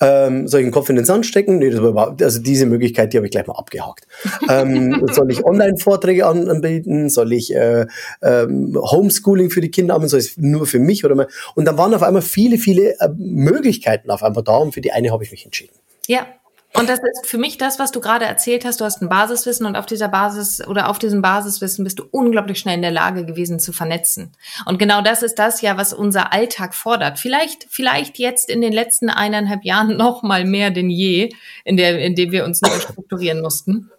Ähm, 0.00 0.49
soll 0.49 0.61
ich 0.61 0.66
den 0.66 0.73
Kopf 0.73 0.88
in 0.88 0.97
den 0.97 1.04
Sand 1.04 1.26
stecken? 1.26 1.59
Nee, 1.59 1.71
das 1.71 1.83
war 1.83 1.90
überhaupt, 1.90 2.23
also 2.23 2.40
diese 2.40 2.64
Möglichkeit, 2.66 3.12
die 3.12 3.19
habe 3.19 3.26
ich 3.26 3.33
gleich 3.33 3.47
mal 3.47 3.57
abgehakt. 3.57 4.07
ähm, 4.49 5.07
soll 5.12 5.30
ich 5.30 5.45
Online-Vorträge 5.45 6.26
anbieten? 6.26 7.11
Soll 7.11 7.33
ich 7.33 7.54
äh, 7.54 7.87
ähm, 8.23 8.78
Homeschooling 8.80 9.50
für 9.50 9.61
die 9.61 9.71
Kinder 9.71 9.95
haben? 9.95 10.09
Soll 10.09 10.21
ich 10.21 10.38
nur 10.38 10.66
für 10.66 10.78
mich 10.78 11.04
oder 11.04 11.14
mal? 11.14 11.28
Und 11.54 11.66
dann 11.66 11.76
waren 11.76 11.92
auf 11.92 12.02
einmal 12.02 12.23
viele, 12.23 12.57
viele 12.57 12.99
äh, 12.99 13.09
Möglichkeiten 13.16 14.11
auf 14.11 14.23
einmal 14.23 14.42
da 14.42 14.57
und 14.57 14.73
für 14.73 14.80
die 14.80 14.92
eine 14.92 15.11
habe 15.11 15.23
ich 15.23 15.30
mich 15.30 15.45
entschieden. 15.45 15.75
Ja, 16.07 16.26
und 16.75 16.89
das 16.89 17.00
ist 17.00 17.27
für 17.27 17.39
mich 17.39 17.59
das, 17.59 17.79
was 17.81 17.91
du 17.91 18.00
gerade 18.00 18.25
erzählt 18.25 18.65
hast. 18.65 18.81
Du 18.81 18.85
hast 18.85 19.03
ein 19.03 19.09
Basiswissen 19.09 19.67
und 19.67 19.77
auf 19.77 19.87
dieser 19.87 20.09
Basis 20.09 20.67
oder 20.67 20.89
auf 20.89 21.00
diesem 21.00 21.21
Basiswissen 21.21 21.83
bist 21.83 21.99
du 21.99 22.05
unglaublich 22.11 22.61
schnell 22.61 22.77
in 22.77 22.83
der 22.83 22.93
Lage 22.93 23.25
gewesen 23.25 23.59
zu 23.59 23.73
vernetzen. 23.73 24.33
Und 24.67 24.79
genau 24.79 25.03
das 25.03 25.23
ist 25.23 25.39
das 25.41 25.62
ja, 25.62 25.77
was 25.77 25.93
unser 25.93 26.33
Alltag 26.33 26.75
fordert. 26.75 27.19
Vielleicht, 27.19 27.67
vielleicht 27.69 28.19
jetzt 28.19 28.49
in 28.49 28.61
den 28.61 28.73
letzten 28.73 29.11
eineinhalb 29.11 29.65
Jahren 29.65 29.97
noch 29.97 30.23
mal 30.23 30.45
mehr 30.45 30.71
denn 30.71 30.91
je, 30.91 31.31
in 31.65 31.77
der, 31.77 31.99
in 31.99 32.15
dem 32.15 32.31
wir 32.31 32.45
uns 32.45 32.62
neu 32.62 32.79
strukturieren 32.79 33.41
mussten. 33.41 33.91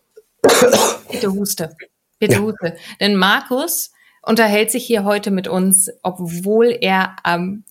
Bitte 1.11 1.33
huste. 1.33 1.75
Bitte 2.19 2.35
ja. 2.35 2.41
huste. 2.41 2.77
Denn 3.01 3.15
Markus 3.15 3.91
unterhält 4.21 4.71
sich 4.71 4.85
hier 4.85 5.03
heute 5.03 5.29
mit 5.29 5.49
uns, 5.49 5.89
obwohl 6.03 6.77
er 6.79 7.17
am 7.23 7.65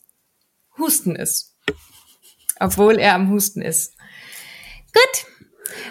Husten 0.77 1.17
ist. 1.17 1.57
Obwohl 2.59 2.99
er 2.99 3.15
am 3.15 3.31
Husten 3.31 3.63
ist. 3.63 3.95
Gut. 4.93 5.27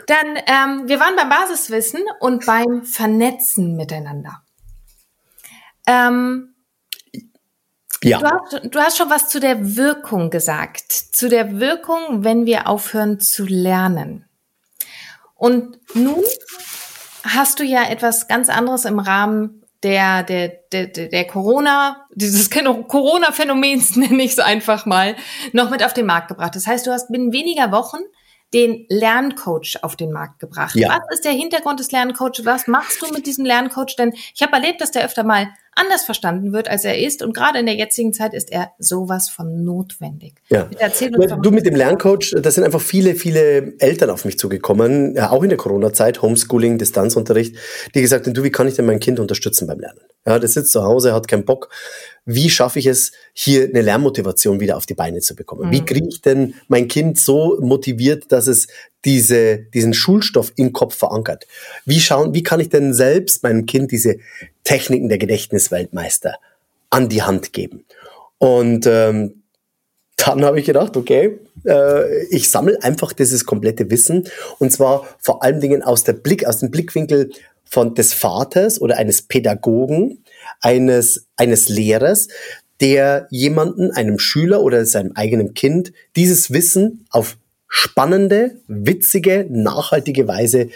Dann, 0.07 0.35
ähm, 0.45 0.87
wir 0.87 0.99
waren 0.99 1.15
beim 1.15 1.29
Basiswissen 1.29 2.01
und 2.19 2.45
beim 2.45 2.83
Vernetzen 2.83 3.75
miteinander. 3.75 4.43
Ähm, 5.87 6.55
ja. 8.03 8.19
Du 8.19 8.25
hast, 8.25 8.61
du 8.63 8.79
hast 8.79 8.97
schon 8.97 9.09
was 9.09 9.29
zu 9.29 9.39
der 9.39 9.75
Wirkung 9.75 10.29
gesagt. 10.29 10.91
Zu 10.91 11.29
der 11.29 11.59
Wirkung, 11.59 12.23
wenn 12.23 12.45
wir 12.45 12.67
aufhören 12.67 13.19
zu 13.19 13.45
lernen. 13.45 14.25
Und 15.35 15.79
nun 15.95 16.23
hast 17.23 17.59
du 17.59 17.63
ja 17.63 17.89
etwas 17.89 18.27
ganz 18.27 18.49
anderes 18.49 18.85
im 18.85 18.99
Rahmen 18.99 19.63
der, 19.83 20.23
der, 20.23 20.49
der, 20.71 20.87
der 20.87 21.27
Corona, 21.27 22.05
dieses 22.13 22.49
Corona-Phänomens 22.87 23.95
nenne 23.95 24.23
ich 24.23 24.33
es 24.33 24.39
einfach 24.39 24.85
mal, 24.85 25.15
noch 25.53 25.69
mit 25.69 25.83
auf 25.83 25.93
den 25.93 26.05
Markt 26.05 26.27
gebracht. 26.27 26.55
Das 26.55 26.67
heißt, 26.67 26.85
du 26.85 26.91
hast 26.91 27.09
binnen 27.09 27.31
weniger 27.31 27.71
Wochen 27.71 27.99
den 28.53 28.85
Lerncoach 28.89 29.77
auf 29.83 29.95
den 29.95 30.11
Markt 30.11 30.39
gebracht. 30.39 30.75
Ja. 30.75 30.89
Was 30.89 31.17
ist 31.17 31.25
der 31.25 31.31
Hintergrund 31.31 31.79
des 31.79 31.91
Lerncoaches? 31.91 32.45
Was 32.45 32.67
machst 32.67 33.01
du 33.01 33.13
mit 33.13 33.27
diesem 33.27 33.45
Lerncoach? 33.45 33.95
Denn 33.97 34.13
ich 34.33 34.41
habe 34.41 34.53
erlebt, 34.53 34.81
dass 34.81 34.91
der 34.91 35.05
öfter 35.05 35.23
mal 35.23 35.49
anders 35.75 36.03
verstanden 36.03 36.51
wird, 36.51 36.69
als 36.69 36.83
er 36.83 36.99
ist. 36.99 37.21
Und 37.23 37.33
gerade 37.33 37.59
in 37.59 37.65
der 37.65 37.75
jetzigen 37.75 38.11
Zeit 38.11 38.33
ist 38.33 38.51
er 38.51 38.71
sowas 38.79 39.29
von 39.29 39.63
notwendig. 39.63 40.33
Ja. 40.49 40.69
Erzähl 40.77 41.15
uns 41.15 41.33
du 41.41 41.51
mit 41.51 41.65
dem 41.65 41.75
Lerncoach, 41.75 42.35
da 42.41 42.51
sind 42.51 42.63
einfach 42.63 42.81
viele, 42.81 43.15
viele 43.15 43.73
Eltern 43.79 44.09
auf 44.09 44.25
mich 44.25 44.37
zugekommen, 44.37 45.15
ja, 45.15 45.29
auch 45.29 45.43
in 45.43 45.49
der 45.49 45.57
Corona-Zeit, 45.57 46.21
Homeschooling, 46.21 46.77
Distanzunterricht, 46.77 47.55
die 47.95 48.01
gesagt 48.01 48.25
haben, 48.25 48.33
du, 48.33 48.43
wie 48.43 48.51
kann 48.51 48.67
ich 48.67 48.75
denn 48.75 48.85
mein 48.85 48.99
Kind 48.99 49.19
unterstützen 49.19 49.67
beim 49.67 49.79
Lernen? 49.79 50.01
Ja, 50.25 50.37
der 50.37 50.49
sitzt 50.49 50.71
zu 50.71 50.83
Hause, 50.83 51.13
hat 51.13 51.27
keinen 51.27 51.45
Bock. 51.45 51.69
Wie 52.31 52.51
schaffe 52.51 52.77
ich 52.77 52.85
es, 52.85 53.11
hier 53.33 53.63
eine 53.63 53.81
Lernmotivation 53.81 54.59
wieder 54.59 54.77
auf 54.77 54.85
die 54.85 54.93
Beine 54.93 55.19
zu 55.19 55.35
bekommen? 55.35 55.67
Mhm. 55.67 55.71
Wie 55.71 55.83
kriege 55.83 56.07
ich 56.07 56.21
denn 56.21 56.53
mein 56.67 56.87
Kind 56.87 57.19
so 57.19 57.57
motiviert, 57.59 58.31
dass 58.31 58.45
es 58.45 58.67
diese, 59.03 59.57
diesen 59.57 59.95
Schulstoff 59.95 60.53
im 60.55 60.71
Kopf 60.71 60.95
verankert? 60.95 61.47
Wie 61.85 61.99
schauen, 61.99 62.35
wie 62.35 62.43
kann 62.43 62.59
ich 62.59 62.69
denn 62.69 62.93
selbst 62.93 63.41
meinem 63.41 63.65
Kind 63.65 63.91
diese 63.91 64.17
Techniken 64.63 65.09
der 65.09 65.17
Gedächtnisweltmeister 65.17 66.35
an 66.91 67.09
die 67.09 67.23
Hand 67.23 67.51
geben? 67.51 67.85
Und 68.37 68.85
ähm, 68.85 69.41
dann 70.17 70.45
habe 70.45 70.59
ich 70.59 70.67
gedacht, 70.67 70.97
okay, 70.97 71.39
äh, 71.65 72.25
ich 72.25 72.51
sammle 72.51 72.83
einfach 72.83 73.11
dieses 73.11 73.45
komplette 73.45 73.89
Wissen 73.89 74.27
und 74.59 74.71
zwar 74.71 75.07
vor 75.17 75.41
allen 75.41 75.61
Dingen 75.61 75.81
aus 75.81 76.03
der 76.03 76.13
Blick, 76.13 76.45
aus 76.45 76.59
dem 76.59 76.69
Blickwinkel 76.69 77.31
von 77.65 77.95
des 77.95 78.13
Vaters 78.13 78.79
oder 78.79 78.97
eines 78.97 79.23
Pädagogen, 79.23 80.23
eines, 80.61 81.27
eines 81.35 81.69
Lehrers, 81.69 82.27
der 82.81 83.27
jemanden, 83.29 83.91
einem 83.91 84.19
Schüler 84.19 84.61
oder 84.61 84.85
seinem 84.85 85.11
eigenen 85.15 85.53
Kind 85.53 85.91
dieses 86.15 86.51
Wissen 86.51 87.05
auf 87.09 87.37
spannende, 87.67 88.57
witzige, 88.67 89.45
nachhaltige 89.49 90.27
Weise 90.27 90.69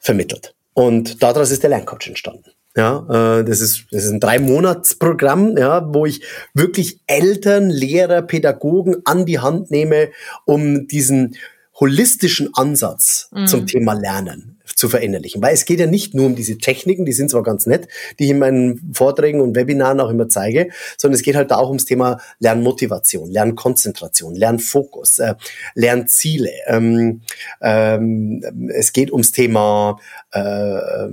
vermittelt. 0.00 0.54
Und 0.72 1.22
daraus 1.22 1.50
ist 1.50 1.62
der 1.62 1.70
Lerncoach 1.70 2.06
entstanden. 2.08 2.50
Ja, 2.76 3.38
äh, 3.38 3.44
das 3.44 3.60
ist 3.60 3.86
das 3.90 4.04
ist 4.04 4.10
ein 4.10 4.20
drei 4.20 4.38
Monats 4.38 4.96
Programm, 4.96 5.56
ja, 5.56 5.94
wo 5.94 6.04
ich 6.04 6.22
wirklich 6.52 7.00
Eltern, 7.06 7.70
Lehrer, 7.70 8.20
Pädagogen 8.20 8.96
an 9.06 9.24
die 9.24 9.38
Hand 9.38 9.70
nehme, 9.70 10.10
um 10.44 10.86
diesen 10.86 11.36
holistischen 11.74 12.50
Ansatz 12.54 13.28
mhm. 13.32 13.46
zum 13.46 13.66
Thema 13.66 13.94
Lernen 13.94 14.55
zu 14.74 14.88
verinnerlichen. 14.88 15.42
Weil 15.42 15.54
es 15.54 15.64
geht 15.64 15.80
ja 15.80 15.86
nicht 15.86 16.14
nur 16.14 16.26
um 16.26 16.34
diese 16.34 16.58
Techniken, 16.58 17.04
die 17.04 17.12
sind 17.12 17.30
zwar 17.30 17.42
ganz 17.42 17.66
nett, 17.66 17.88
die 18.18 18.24
ich 18.24 18.30
in 18.30 18.38
meinen 18.38 18.92
Vorträgen 18.92 19.40
und 19.40 19.54
Webinaren 19.54 20.00
auch 20.00 20.10
immer 20.10 20.28
zeige, 20.28 20.68
sondern 20.96 21.16
es 21.16 21.22
geht 21.22 21.36
halt 21.36 21.52
auch 21.52 21.68
ums 21.68 21.84
Thema 21.84 22.18
Lernmotivation, 22.38 23.30
Lernkonzentration, 23.30 24.34
Lernfokus, 24.34 25.18
äh, 25.18 25.34
Lernziele. 25.74 26.50
Ähm, 26.66 27.22
ähm, 27.60 28.70
es 28.74 28.92
geht 28.92 29.12
ums 29.12 29.32
Thema 29.32 29.98
äh, 30.32 30.40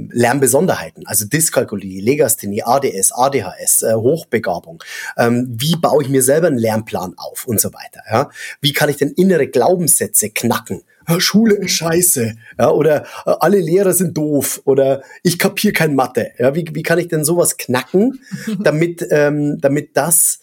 Lernbesonderheiten, 0.09 1.05
also 1.07 1.25
Dyskalkulie, 1.25 2.01
Legasthenie, 2.01 2.63
ADS, 2.63 3.11
ADHS, 3.11 3.83
äh, 3.83 3.93
Hochbegabung. 3.93 4.83
Ähm, 5.17 5.47
wie 5.49 5.75
baue 5.75 6.03
ich 6.03 6.09
mir 6.09 6.23
selber 6.23 6.47
einen 6.47 6.57
Lernplan 6.57 7.13
auf 7.17 7.45
und 7.47 7.59
so 7.59 7.73
weiter. 7.73 8.01
Ja? 8.09 8.29
Wie 8.61 8.73
kann 8.73 8.89
ich 8.89 8.97
denn 8.97 9.09
innere 9.09 9.47
Glaubenssätze 9.47 10.29
knacken? 10.29 10.83
Schule 11.19 11.55
ist 11.55 11.71
scheiße, 11.71 12.35
ja, 12.59 12.69
oder 12.69 13.03
äh, 13.25 13.33
alle 13.39 13.59
Lehrer 13.59 13.93
sind 13.93 14.17
doof 14.17 14.61
oder 14.65 15.03
ich 15.23 15.39
kapier 15.39 15.73
kein 15.73 15.95
Mathe. 15.95 16.31
Ja, 16.37 16.55
wie, 16.55 16.65
wie 16.73 16.83
kann 16.83 16.99
ich 16.99 17.07
denn 17.07 17.23
sowas 17.23 17.57
knacken, 17.57 18.21
damit, 18.59 19.05
ähm, 19.11 19.59
damit 19.59 19.95
das 19.97 20.39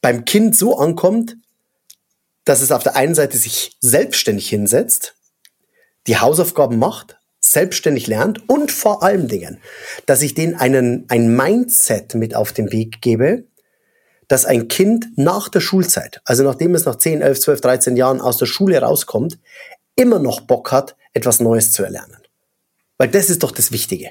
beim 0.00 0.24
Kind 0.24 0.56
so 0.56 0.78
ankommt, 0.78 1.36
dass 2.44 2.60
es 2.60 2.72
auf 2.72 2.82
der 2.82 2.96
einen 2.96 3.14
Seite 3.14 3.38
sich 3.38 3.76
selbstständig 3.80 4.48
hinsetzt, 4.48 5.14
die 6.06 6.18
Hausaufgaben 6.18 6.78
macht, 6.78 7.18
selbstständig 7.40 8.06
lernt 8.06 8.48
und 8.48 8.70
vor 8.72 9.02
allen 9.02 9.28
Dingen, 9.28 9.58
dass 10.06 10.22
ich 10.22 10.34
denen 10.34 10.54
einen, 10.54 11.06
ein 11.08 11.34
Mindset 11.34 12.14
mit 12.14 12.34
auf 12.34 12.52
den 12.52 12.72
Weg 12.72 13.00
gebe, 13.00 13.44
dass 14.28 14.44
ein 14.44 14.68
Kind 14.68 15.06
nach 15.16 15.48
der 15.48 15.60
Schulzeit, 15.60 16.20
also 16.24 16.42
nachdem 16.44 16.74
es 16.74 16.84
nach 16.84 16.96
10, 16.96 17.20
11, 17.20 17.40
12, 17.40 17.60
13 17.60 17.96
Jahren 17.96 18.20
aus 18.20 18.38
der 18.38 18.46
Schule 18.46 18.80
rauskommt, 18.80 19.38
immer 19.96 20.18
noch 20.18 20.40
Bock 20.40 20.72
hat, 20.72 20.96
etwas 21.12 21.40
Neues 21.40 21.72
zu 21.72 21.82
erlernen. 21.82 22.18
Weil 22.98 23.08
das 23.08 23.30
ist 23.30 23.42
doch 23.42 23.50
das 23.50 23.72
Wichtige. 23.72 24.10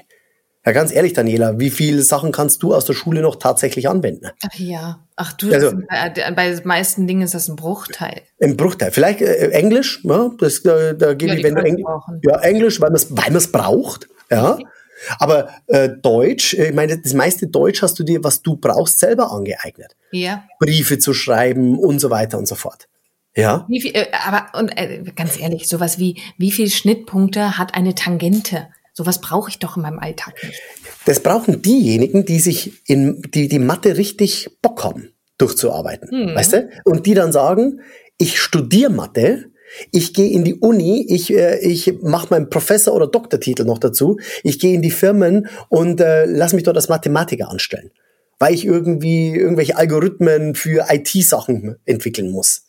Ja, 0.64 0.70
ganz 0.70 0.92
ehrlich, 0.92 1.12
Daniela, 1.12 1.58
wie 1.58 1.70
viele 1.70 2.02
Sachen 2.02 2.30
kannst 2.30 2.62
du 2.62 2.72
aus 2.72 2.84
der 2.84 2.92
Schule 2.92 3.20
noch 3.20 3.36
tatsächlich 3.36 3.88
anwenden? 3.88 4.30
Ach 4.44 4.54
ja, 4.54 5.00
ach 5.16 5.32
du, 5.32 5.52
also, 5.52 5.72
bei, 5.88 6.30
bei 6.36 6.50
den 6.50 6.66
meisten 6.68 7.08
Dingen 7.08 7.22
ist 7.22 7.34
das 7.34 7.48
ein 7.48 7.56
Bruchteil. 7.56 8.22
Ein 8.40 8.56
Bruchteil. 8.56 8.92
Vielleicht 8.92 9.22
äh, 9.22 9.48
Englisch, 9.48 10.00
ja, 10.04 10.30
das, 10.38 10.62
da, 10.62 10.92
da 10.92 11.14
gebe 11.14 11.32
ja, 11.32 11.38
ich, 11.38 11.44
wenn 11.44 11.56
du 11.56 11.62
Engl 11.62 11.84
ja, 12.22 12.38
Englisch, 12.40 12.80
weil 12.80 12.90
man 12.90 12.96
es 12.96 13.08
weil 13.10 13.32
man's 13.32 13.50
braucht, 13.50 14.08
ja. 14.30 14.58
Aber 15.18 15.48
äh, 15.66 15.88
Deutsch, 16.00 16.54
äh, 16.54 16.68
ich 16.68 16.74
meine, 16.74 16.96
das 16.96 17.12
meiste 17.12 17.48
Deutsch 17.48 17.82
hast 17.82 17.98
du 17.98 18.04
dir, 18.04 18.22
was 18.22 18.42
du 18.42 18.56
brauchst, 18.56 19.00
selber 19.00 19.32
angeeignet. 19.32 19.96
Ja. 20.12 20.44
Briefe 20.60 20.98
zu 20.98 21.12
schreiben 21.12 21.76
und 21.76 21.98
so 21.98 22.10
weiter 22.10 22.38
und 22.38 22.46
so 22.46 22.54
fort. 22.54 22.86
Ja. 23.34 23.66
Wie 23.68 23.80
viel, 23.80 23.92
äh, 23.94 24.06
aber 24.26 24.58
und 24.58 24.68
äh, 24.76 25.02
ganz 25.16 25.40
ehrlich, 25.40 25.68
sowas 25.68 25.98
wie 25.98 26.20
wie 26.38 26.50
viel 26.50 26.70
Schnittpunkte 26.70 27.58
hat 27.58 27.74
eine 27.74 27.94
Tangente? 27.94 28.68
Sowas 28.92 29.20
brauche 29.22 29.48
ich 29.48 29.58
doch 29.58 29.76
in 29.76 29.82
meinem 29.82 29.98
Alltag 29.98 30.34
nicht. 30.42 30.60
Das 31.06 31.20
brauchen 31.20 31.62
diejenigen, 31.62 32.26
die 32.26 32.40
sich 32.40 32.88
in 32.88 33.22
die 33.22 33.48
die 33.48 33.58
Mathe 33.58 33.96
richtig 33.96 34.50
Bock 34.60 34.84
haben, 34.84 35.12
durchzuarbeiten, 35.38 36.10
hm. 36.10 36.34
weißt 36.34 36.52
du? 36.52 36.70
Und 36.84 37.06
die 37.06 37.14
dann 37.14 37.32
sagen, 37.32 37.80
ich 38.18 38.38
studiere 38.38 38.90
Mathe, 38.90 39.50
ich 39.90 40.12
gehe 40.12 40.30
in 40.30 40.44
die 40.44 40.56
Uni, 40.56 41.06
ich, 41.08 41.32
äh, 41.32 41.58
ich 41.60 42.02
mache 42.02 42.28
meinen 42.30 42.50
Professor- 42.50 42.94
oder 42.94 43.06
Doktortitel 43.06 43.64
noch 43.64 43.78
dazu, 43.78 44.18
ich 44.42 44.58
gehe 44.58 44.74
in 44.74 44.82
die 44.82 44.90
Firmen 44.90 45.48
und 45.68 46.00
äh, 46.00 46.26
lass 46.26 46.52
mich 46.52 46.64
dort 46.64 46.76
als 46.76 46.88
Mathematiker 46.88 47.50
anstellen, 47.50 47.90
weil 48.38 48.54
ich 48.54 48.66
irgendwie 48.66 49.34
irgendwelche 49.34 49.76
Algorithmen 49.76 50.54
für 50.54 50.86
IT-Sachen 50.90 51.76
entwickeln 51.86 52.30
muss. 52.30 52.64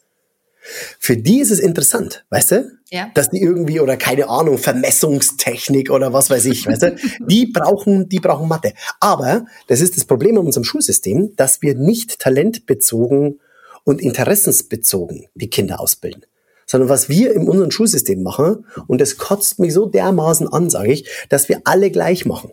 Für 1.00 1.18
die 1.18 1.40
ist 1.40 1.52
es 1.52 1.60
interessant, 1.60 2.26
weißt 2.30 2.52
du? 2.52 2.72
Ja. 2.90 3.12
Dass 3.14 3.30
die 3.30 3.42
irgendwie, 3.42 3.80
oder 3.80 3.98
keine 3.98 4.30
Ahnung, 4.30 4.58
Vermessungstechnik 4.58 5.92
oder 5.92 6.14
was 6.14 6.30
weiß 6.30 6.46
ich, 6.46 6.66
weißt 6.68 6.82
du? 6.84 6.96
Die 7.28 7.48
brauchen, 7.48 8.08
die 8.08 8.20
brauchen 8.20 8.48
Mathe. 8.48 8.74
Aber 9.00 9.46
das 9.68 9.82
ist 9.82 9.98
das 9.98 10.06
Problem 10.06 10.38
in 10.38 10.46
unserem 10.46 10.64
Schulsystem, 10.64 11.36
dass 11.36 11.62
wir 11.62 11.76
nicht 11.76 12.20
talentbezogen 12.20 13.40
und 13.84 14.02
interessensbezogen 14.02 15.28
die 15.36 15.50
Kinder 15.50 15.80
ausbilden. 15.80 16.26
Sondern 16.66 16.90
was 16.90 17.10
wir 17.10 17.34
in 17.34 17.50
unserem 17.50 17.72
Schulsystem 17.72 18.24
machen, 18.24 18.66
und 18.88 19.02
das 19.02 19.18
kotzt 19.18 19.60
mich 19.60 19.74
so 19.74 19.86
dermaßen 19.86 20.48
an, 20.48 20.70
sage 20.70 20.94
ich, 20.94 21.10
dass 21.30 21.50
wir 21.50 21.62
alle 21.66 21.92
gleich 21.92 22.26
machen. 22.26 22.52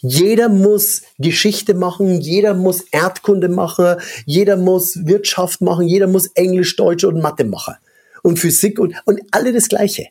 Jeder 0.00 0.48
muss 0.48 1.02
Geschichte 1.18 1.74
machen, 1.74 2.20
jeder 2.20 2.54
muss 2.54 2.82
Erdkunde 2.90 3.48
machen, 3.48 3.96
jeder 4.26 4.56
muss 4.56 5.06
Wirtschaft 5.06 5.60
machen, 5.60 5.86
jeder 5.86 6.06
muss 6.06 6.28
Englisch, 6.34 6.76
Deutsch 6.76 7.04
und 7.04 7.20
Mathe 7.20 7.44
machen. 7.44 7.74
Und 8.22 8.38
Physik 8.38 8.78
und, 8.78 8.94
und 9.04 9.20
alle 9.30 9.52
das 9.52 9.68
Gleiche. 9.68 10.08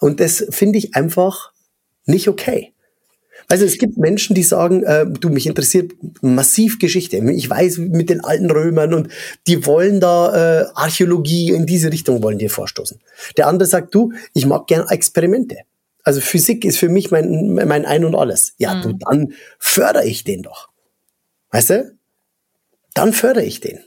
Und 0.00 0.20
das 0.20 0.46
finde 0.50 0.78
ich 0.78 0.94
einfach 0.94 1.52
nicht 2.06 2.28
okay. 2.28 2.72
Also 3.50 3.64
es 3.64 3.78
gibt 3.78 3.96
Menschen, 3.96 4.34
die 4.34 4.42
sagen, 4.42 4.82
äh, 4.82 5.06
du, 5.06 5.30
mich 5.30 5.46
interessiert 5.46 5.92
massiv 6.20 6.78
Geschichte. 6.78 7.16
Ich 7.16 7.48
weiß 7.48 7.78
mit 7.78 8.10
den 8.10 8.22
alten 8.22 8.50
Römern 8.50 8.92
und 8.92 9.08
die 9.46 9.64
wollen 9.64 10.00
da 10.00 10.62
äh, 10.62 10.66
Archäologie 10.74 11.52
in 11.52 11.64
diese 11.64 11.90
Richtung 11.90 12.22
wollen 12.22 12.38
die 12.38 12.50
vorstoßen. 12.50 13.00
Der 13.38 13.46
andere 13.46 13.66
sagt, 13.66 13.94
du, 13.94 14.12
ich 14.34 14.44
mag 14.44 14.66
gern 14.66 14.86
Experimente. 14.88 15.56
Also 16.08 16.22
Physik 16.22 16.64
ist 16.64 16.78
für 16.78 16.88
mich 16.88 17.10
mein, 17.10 17.52
mein 17.52 17.84
Ein 17.84 18.06
und 18.06 18.14
Alles. 18.14 18.54
Ja, 18.56 18.76
mhm. 18.76 18.80
du, 18.80 18.92
dann 18.94 19.34
fördere 19.58 20.06
ich 20.06 20.24
den 20.24 20.42
doch. 20.42 20.70
Weißt 21.50 21.68
du? 21.68 21.98
Dann 22.94 23.12
fördere 23.12 23.44
ich 23.44 23.60
den. 23.60 23.84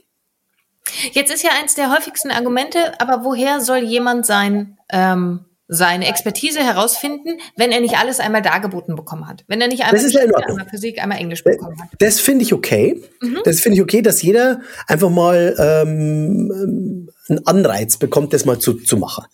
Jetzt 1.10 1.34
ist 1.34 1.42
ja 1.42 1.50
eins 1.60 1.74
der 1.74 1.92
häufigsten 1.92 2.30
Argumente, 2.30 3.00
aber 3.00 3.24
woher 3.24 3.60
soll 3.60 3.78
jemand 3.78 4.24
sein, 4.24 4.78
ähm, 4.88 5.46
seine 5.72 6.06
Expertise 6.08 6.60
herausfinden, 6.60 7.38
wenn 7.56 7.72
er 7.72 7.80
nicht 7.80 7.96
alles 7.96 8.20
einmal 8.20 8.42
dargeboten 8.42 8.94
bekommen 8.94 9.28
hat? 9.28 9.44
Wenn 9.48 9.60
er 9.60 9.68
nicht 9.68 9.84
einmal, 9.84 10.10
ja 10.10 10.20
einmal 10.20 10.66
Physik, 10.68 11.02
einmal 11.02 11.18
Englisch 11.18 11.44
bekommen 11.44 11.80
hat? 11.80 11.88
Das 11.98 12.20
finde 12.20 12.44
ich 12.44 12.52
okay. 12.52 13.02
Mhm. 13.20 13.38
Das 13.44 13.60
finde 13.60 13.76
ich 13.76 13.82
okay, 13.82 14.02
dass 14.02 14.22
jeder 14.22 14.60
einfach 14.86 15.10
mal 15.10 15.54
ähm, 15.58 17.08
einen 17.28 17.46
Anreiz 17.46 17.96
bekommt, 17.96 18.32
das 18.32 18.44
mal 18.44 18.58
zu, 18.58 18.74
zu 18.74 18.96
machen 18.96 19.24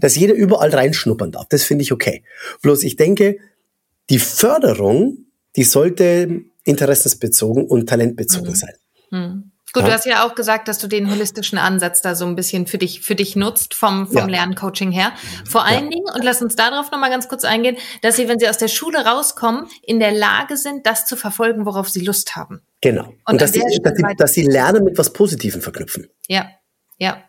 dass 0.00 0.16
jeder 0.16 0.34
überall 0.34 0.70
reinschnuppern 0.70 1.32
darf. 1.32 1.46
Das 1.48 1.64
finde 1.64 1.82
ich 1.82 1.92
okay. 1.92 2.24
Bloß 2.62 2.82
ich 2.82 2.96
denke, 2.96 3.38
die 4.10 4.18
Förderung, 4.18 5.26
die 5.56 5.64
sollte 5.64 6.42
interessensbezogen 6.64 7.66
und 7.66 7.88
talentbezogen 7.88 8.50
mhm. 8.50 8.54
sein. 8.54 8.74
Mhm. 9.10 9.47
Gut, 9.72 9.82
ja. 9.82 9.88
du 9.88 9.94
hast 9.94 10.06
ja 10.06 10.26
auch 10.26 10.34
gesagt, 10.34 10.66
dass 10.68 10.78
du 10.78 10.86
den 10.86 11.10
holistischen 11.10 11.58
Ansatz 11.58 12.00
da 12.00 12.14
so 12.14 12.24
ein 12.24 12.36
bisschen 12.36 12.66
für 12.66 12.78
dich, 12.78 13.02
für 13.02 13.14
dich 13.14 13.36
nutzt 13.36 13.74
vom, 13.74 14.06
vom 14.06 14.16
ja. 14.16 14.26
Lerncoaching 14.26 14.92
her. 14.92 15.12
Vor 15.44 15.64
allen 15.64 15.84
ja. 15.84 15.90
Dingen, 15.90 16.06
und 16.14 16.24
lass 16.24 16.40
uns 16.40 16.56
darauf 16.56 16.90
nochmal 16.90 17.10
ganz 17.10 17.28
kurz 17.28 17.44
eingehen, 17.44 17.76
dass 18.02 18.16
sie, 18.16 18.28
wenn 18.28 18.38
sie 18.38 18.48
aus 18.48 18.56
der 18.56 18.68
Schule 18.68 19.04
rauskommen, 19.04 19.66
in 19.82 20.00
der 20.00 20.12
Lage 20.12 20.56
sind, 20.56 20.86
das 20.86 21.04
zu 21.04 21.16
verfolgen, 21.16 21.66
worauf 21.66 21.88
sie 21.90 22.00
Lust 22.00 22.34
haben. 22.34 22.62
Genau. 22.80 23.04
Und, 23.04 23.16
und 23.26 23.40
dass, 23.42 23.52
sie, 23.52 23.60
dass, 23.82 23.96
sie, 23.96 24.04
dass 24.16 24.32
sie 24.32 24.42
Lernen 24.42 24.84
mit 24.84 24.96
was 24.96 25.12
Positivem 25.12 25.60
verknüpfen. 25.60 26.08
Ja, 26.28 26.48
ja. 26.96 27.22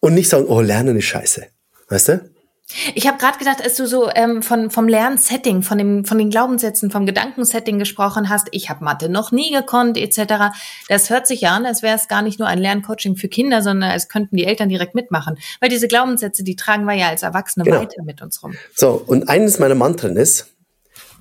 Und 0.00 0.14
nicht 0.14 0.28
sagen, 0.28 0.46
oh, 0.46 0.60
Lernen 0.60 0.96
ist 0.96 1.06
scheiße. 1.06 1.46
Weißt 1.88 2.08
du? 2.08 2.35
Ich 2.94 3.06
habe 3.06 3.16
gerade 3.16 3.38
gedacht, 3.38 3.62
als 3.62 3.76
du 3.76 3.86
so 3.86 4.10
ähm, 4.12 4.42
von 4.42 4.70
vom 4.70 4.88
Lernsetting, 4.88 5.62
von 5.62 5.78
dem 5.78 6.04
von 6.04 6.18
den 6.18 6.30
Glaubenssätzen, 6.30 6.90
vom 6.90 7.06
Gedankensetting 7.06 7.78
gesprochen 7.78 8.28
hast, 8.28 8.48
ich 8.50 8.68
habe 8.68 8.84
Mathe 8.84 9.08
noch 9.08 9.30
nie 9.30 9.52
gekonnt 9.52 9.96
etc. 9.96 10.56
Das 10.88 11.08
hört 11.08 11.28
sich 11.28 11.42
ja 11.42 11.50
an, 11.50 11.64
als 11.64 11.82
wäre 11.82 11.94
es 11.94 12.08
gar 12.08 12.22
nicht 12.22 12.40
nur 12.40 12.48
ein 12.48 12.58
Lerncoaching 12.58 13.14
für 13.14 13.28
Kinder, 13.28 13.62
sondern 13.62 13.90
als 13.90 14.08
könnten 14.08 14.36
die 14.36 14.44
Eltern 14.44 14.68
direkt 14.68 14.96
mitmachen, 14.96 15.38
weil 15.60 15.68
diese 15.68 15.86
Glaubenssätze, 15.86 16.42
die 16.42 16.56
tragen 16.56 16.84
wir 16.86 16.94
ja 16.94 17.08
als 17.08 17.22
Erwachsene 17.22 17.64
genau. 17.64 17.80
weiter 17.80 18.02
mit 18.02 18.20
uns 18.20 18.42
rum. 18.42 18.54
So 18.74 19.00
und 19.06 19.28
eines 19.28 19.60
meiner 19.60 19.76
Mantren 19.76 20.16
ist: 20.16 20.52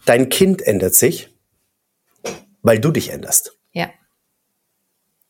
Dein 0.05 0.29
Kind 0.29 0.63
ändert 0.63 0.95
sich, 0.95 1.29
weil 2.63 2.79
du 2.79 2.89
dich 2.89 3.11
änderst. 3.11 3.55
Ja. 3.71 3.89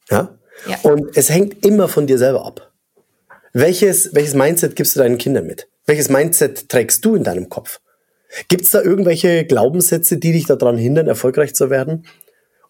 Ja. 0.09 0.29
ja. 0.65 0.77
Und 0.83 1.17
es 1.17 1.29
hängt 1.29 1.65
immer 1.65 1.89
von 1.89 2.07
dir 2.07 2.17
selber 2.17 2.45
ab. 2.45 2.71
Welches, 3.51 4.13
welches 4.15 4.33
Mindset 4.33 4.77
gibst 4.77 4.95
du 4.95 5.01
deinen 5.01 5.17
Kindern 5.17 5.45
mit? 5.45 5.67
Welches 5.85 6.09
Mindset 6.09 6.69
trägst 6.69 7.03
du 7.05 7.15
in 7.15 7.23
deinem 7.23 7.49
Kopf? 7.49 7.79
Gibt 8.47 8.63
es 8.63 8.71
da 8.71 8.81
irgendwelche 8.81 9.45
Glaubenssätze, 9.45 10.17
die 10.17 10.31
dich 10.31 10.45
daran 10.45 10.77
hindern, 10.77 11.07
erfolgreich 11.07 11.53
zu 11.55 11.69
werden? 11.69 12.05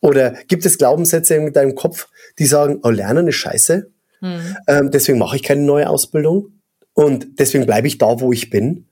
Oder 0.02 0.32
gibt 0.48 0.66
es 0.66 0.78
Glaubenssätze 0.78 1.36
in 1.36 1.52
deinem 1.54 1.76
Kopf, 1.76 2.08
die 2.38 2.46
sagen, 2.46 2.80
oh, 2.84 2.90
Lernen 2.90 3.28
ist 3.28 3.36
scheiße, 3.36 3.90
hm. 4.20 4.58
ähm, 4.68 4.92
deswegen 4.92 5.18
mache 5.18 5.38
ich 5.38 5.44
keine 5.44 5.64
neue 5.64 5.90
Ausbildung 5.90 6.62
und 6.94 7.40
deswegen 7.40 7.66
bleibe 7.66 7.88
ich 7.88 7.98
da, 7.98 8.20
wo 8.20 8.32
ich 8.32 8.50
bin? 8.50 8.88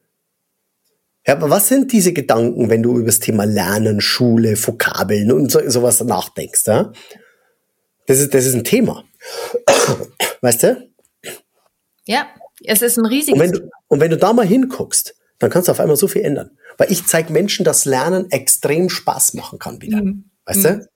Ja, 1.26 1.36
aber 1.36 1.50
was 1.50 1.70
sind 1.70 1.92
diese 1.94 2.12
Gedanken, 2.12 2.70
wenn 2.70 2.84
du 2.84 2.98
über 2.98 3.06
das 3.06 3.20
Thema 3.20 3.46
Lernen, 3.46 4.02
Schule, 4.02 4.56
Vokabeln 4.58 5.32
und 5.32 5.52
so, 5.52 5.70
sowas 5.70 6.04
nachdenkst? 6.04 6.68
Ja? 6.68 6.92
Das, 8.08 8.20
ist, 8.20 8.34
das 8.34 8.46
ist 8.46 8.56
ein 8.56 8.66
Thema. 8.66 9.06
Weißt 10.42 10.64
du? 10.64 10.90
Ja, 12.06 12.28
es 12.66 12.82
ist 12.82 12.98
ein 12.98 13.06
riesiges. 13.06 13.34
Und 13.34 13.40
wenn, 13.40 13.52
du, 13.52 13.70
und 13.88 14.00
wenn 14.00 14.12
du 14.12 14.18
da 14.18 14.34
mal 14.34 14.46
hinguckst, 14.46 15.16
dann 15.40 15.50
kannst 15.50 15.68
du 15.68 15.72
auf 15.72 15.80
einmal 15.80 15.98
so 15.98 16.08
viel 16.08 16.22
ändern. 16.24 16.52
Weil 16.78 16.92
ich 16.92 17.06
zeige 17.06 17.32
Menschen, 17.34 17.66
dass 17.66 17.86
Lernen 17.86 18.32
extrem 18.32 18.90
Spaß 18.90 19.34
machen 19.34 19.60
kann 19.60 19.82
wieder. 19.82 20.02
Mhm. 20.02 20.32
Weißt 20.46 20.64
mhm. 20.64 20.80
du? 20.80 20.88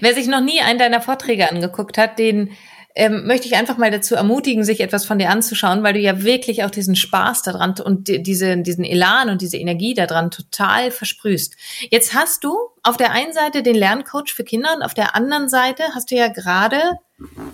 Wer 0.00 0.14
sich 0.14 0.26
noch 0.26 0.42
nie 0.42 0.60
einen 0.60 0.78
deiner 0.78 1.00
Vorträge 1.00 1.50
angeguckt 1.50 1.96
hat, 1.96 2.18
den 2.18 2.50
ähm, 2.94 3.26
möchte 3.26 3.46
ich 3.46 3.54
einfach 3.54 3.78
mal 3.78 3.90
dazu 3.90 4.14
ermutigen, 4.14 4.64
sich 4.64 4.80
etwas 4.80 5.04
von 5.04 5.18
dir 5.18 5.30
anzuschauen, 5.30 5.82
weil 5.82 5.92
du 5.92 6.00
ja 6.00 6.24
wirklich 6.24 6.64
auch 6.64 6.70
diesen 6.70 6.96
Spaß 6.96 7.42
daran 7.42 7.74
und 7.82 8.08
diese, 8.08 8.58
diesen 8.58 8.84
Elan 8.84 9.30
und 9.30 9.42
diese 9.42 9.58
Energie 9.58 9.94
daran 9.94 10.30
total 10.30 10.90
versprühst. 10.90 11.56
Jetzt 11.90 12.14
hast 12.14 12.42
du 12.42 12.56
auf 12.82 12.96
der 12.96 13.12
einen 13.12 13.32
Seite 13.32 13.62
den 13.62 13.76
Lerncoach 13.76 14.34
für 14.34 14.44
Kinder 14.44 14.74
und 14.74 14.82
auf 14.82 14.94
der 14.94 15.14
anderen 15.14 15.48
Seite 15.48 15.84
hast 15.94 16.10
du 16.10 16.16
ja 16.16 16.28
gerade 16.28 16.82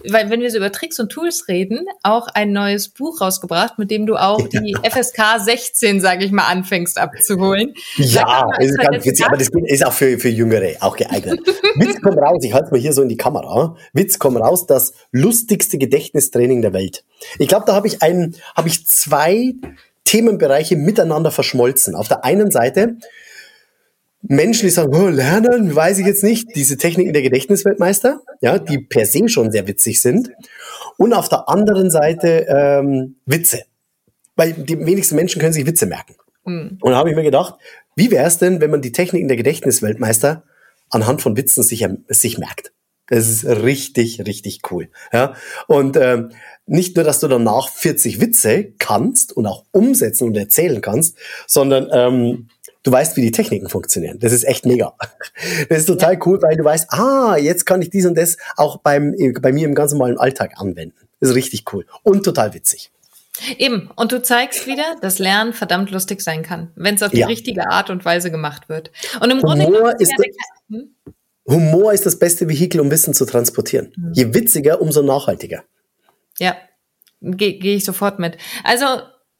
weil 0.08 0.30
wenn 0.30 0.40
wir 0.40 0.50
so 0.50 0.58
über 0.58 0.70
Tricks 0.70 0.98
und 1.00 1.10
Tools 1.10 1.48
reden, 1.48 1.86
auch 2.02 2.28
ein 2.28 2.52
neues 2.52 2.88
Buch 2.88 3.20
rausgebracht, 3.20 3.78
mit 3.78 3.90
dem 3.90 4.06
du 4.06 4.16
auch 4.16 4.46
die 4.48 4.76
FSK 4.82 5.40
16, 5.40 6.00
sage 6.00 6.24
ich 6.24 6.32
mal, 6.32 6.44
anfängst 6.44 6.98
abzuholen. 6.98 7.74
Ja, 7.96 8.24
mal, 8.24 8.62
ist 8.62 8.78
ganz 8.78 9.04
witzig, 9.04 9.26
aber 9.26 9.36
das 9.36 9.48
ist 9.48 9.84
auch 9.84 9.92
für, 9.92 10.18
für 10.18 10.28
Jüngere 10.28 10.76
auch 10.80 10.96
geeignet. 10.96 11.40
Witz 11.76 12.00
komm 12.02 12.18
raus, 12.18 12.42
ich 12.42 12.54
halte 12.54 12.70
mal 12.70 12.80
hier 12.80 12.92
so 12.92 13.02
in 13.02 13.08
die 13.08 13.16
Kamera. 13.16 13.76
Witz 13.92 14.18
komm 14.18 14.36
raus, 14.36 14.66
das 14.66 14.94
lustigste 15.10 15.78
Gedächtnistraining 15.78 16.62
der 16.62 16.72
Welt. 16.72 17.04
Ich 17.38 17.48
glaube, 17.48 17.64
da 17.66 17.74
habe 17.74 17.86
ich 17.86 18.02
einen, 18.02 18.36
habe 18.54 18.68
ich 18.68 18.86
zwei 18.86 19.54
Themenbereiche 20.04 20.76
miteinander 20.76 21.30
verschmolzen. 21.30 21.94
Auf 21.94 22.08
der 22.08 22.24
einen 22.24 22.50
Seite 22.50 22.96
Menschen, 24.28 24.66
die 24.66 24.70
sagen, 24.70 24.94
oh, 24.94 25.08
lernen, 25.08 25.74
weiß 25.74 25.98
ich 25.98 26.06
jetzt 26.06 26.24
nicht, 26.24 26.54
diese 26.54 26.76
Techniken 26.76 27.12
der 27.12 27.22
Gedächtnisweltmeister, 27.22 28.20
ja, 28.40 28.58
die 28.58 28.78
per 28.78 29.06
se 29.06 29.28
schon 29.28 29.52
sehr 29.52 29.66
witzig 29.66 30.00
sind. 30.00 30.30
Und 30.96 31.12
auf 31.12 31.28
der 31.28 31.48
anderen 31.48 31.90
Seite 31.90 32.46
ähm, 32.48 33.16
Witze. 33.26 33.62
Weil 34.34 34.52
die 34.52 34.84
wenigsten 34.84 35.16
Menschen 35.16 35.40
können 35.40 35.52
sich 35.52 35.66
Witze 35.66 35.86
merken. 35.86 36.14
Mhm. 36.44 36.78
Und 36.80 36.92
da 36.92 36.96
habe 36.96 37.10
ich 37.10 37.16
mir 37.16 37.22
gedacht, 37.22 37.54
wie 37.94 38.10
wäre 38.10 38.26
es 38.26 38.38
denn, 38.38 38.60
wenn 38.60 38.70
man 38.70 38.82
die 38.82 38.92
Techniken 38.92 39.28
der 39.28 39.36
Gedächtnisweltmeister 39.36 40.44
anhand 40.90 41.22
von 41.22 41.36
Witzen 41.36 41.62
sich, 41.62 41.86
sich 42.08 42.38
merkt? 42.38 42.72
Das 43.08 43.28
ist 43.28 43.46
richtig, 43.46 44.26
richtig 44.26 44.60
cool. 44.70 44.88
Ja? 45.12 45.34
Und 45.68 45.96
ähm, 45.96 46.30
nicht 46.66 46.96
nur, 46.96 47.04
dass 47.04 47.20
du 47.20 47.28
danach 47.28 47.68
40 47.68 48.20
Witze 48.20 48.72
kannst 48.78 49.32
und 49.32 49.46
auch 49.46 49.64
umsetzen 49.70 50.24
und 50.24 50.36
erzählen 50.36 50.80
kannst, 50.80 51.16
sondern 51.46 51.88
ähm, 51.92 52.48
du 52.86 52.92
weißt, 52.92 53.16
wie 53.16 53.22
die 53.22 53.32
Techniken 53.32 53.68
funktionieren. 53.68 54.18
Das 54.20 54.32
ist 54.32 54.44
echt 54.44 54.64
mega. 54.64 54.94
Das 55.68 55.80
ist 55.80 55.86
total 55.86 56.18
cool, 56.24 56.40
weil 56.40 56.56
du 56.56 56.64
weißt, 56.64 56.92
ah, 56.92 57.36
jetzt 57.36 57.66
kann 57.66 57.82
ich 57.82 57.90
dies 57.90 58.06
und 58.06 58.16
das 58.16 58.36
auch 58.56 58.78
beim, 58.78 59.14
bei 59.40 59.52
mir 59.52 59.66
im 59.66 59.74
ganz 59.74 59.92
normalen 59.92 60.18
Alltag 60.18 60.52
anwenden. 60.56 60.96
Das 61.20 61.30
ist 61.30 61.36
richtig 61.36 61.64
cool 61.72 61.84
und 62.04 62.22
total 62.22 62.54
witzig. 62.54 62.90
Eben, 63.58 63.90
und 63.96 64.12
du 64.12 64.22
zeigst 64.22 64.66
wieder, 64.66 64.96
dass 65.02 65.18
Lernen 65.18 65.52
verdammt 65.52 65.90
lustig 65.90 66.22
sein 66.22 66.42
kann, 66.42 66.70
wenn 66.74 66.94
es 66.94 67.02
auf 67.02 67.10
die 67.10 67.18
ja. 67.18 67.26
richtige 67.26 67.68
Art 67.68 67.90
und 67.90 68.04
Weise 68.04 68.30
gemacht 68.30 68.68
wird. 68.68 68.90
Und 69.20 69.30
im 69.30 69.42
Humor 69.42 69.56
Grunde 69.56 69.96
ist, 69.98 70.12
ja 70.12 70.24
hm? 70.70 70.94
Humor 71.46 71.92
ist 71.92 72.06
das 72.06 72.18
beste 72.18 72.48
Vehikel, 72.48 72.80
um 72.80 72.90
Wissen 72.90 73.14
zu 73.14 73.26
transportieren. 73.26 73.92
Mhm. 73.96 74.12
Je 74.14 74.34
witziger, 74.34 74.80
umso 74.80 75.02
nachhaltiger. 75.02 75.64
Ja, 76.38 76.56
gehe 77.20 77.58
geh 77.58 77.74
ich 77.74 77.84
sofort 77.84 78.18
mit. 78.18 78.38
Also 78.64 78.84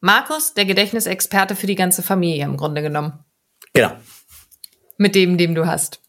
Markus, 0.01 0.55
der 0.55 0.67
Gedächtnisexperte 0.67 1.57
für 1.57 1.67
die 1.67 1.75
ganze 1.75 2.03
Familie 2.03 2.45
im 2.45 2.57
Grunde 2.57 2.83
genommen. 2.83 3.25
Genau. 3.77 3.93
Mit 4.99 5.15
dem, 5.15 5.37
dem 5.37 5.55
du 5.55 5.67
hast. 5.67 6.01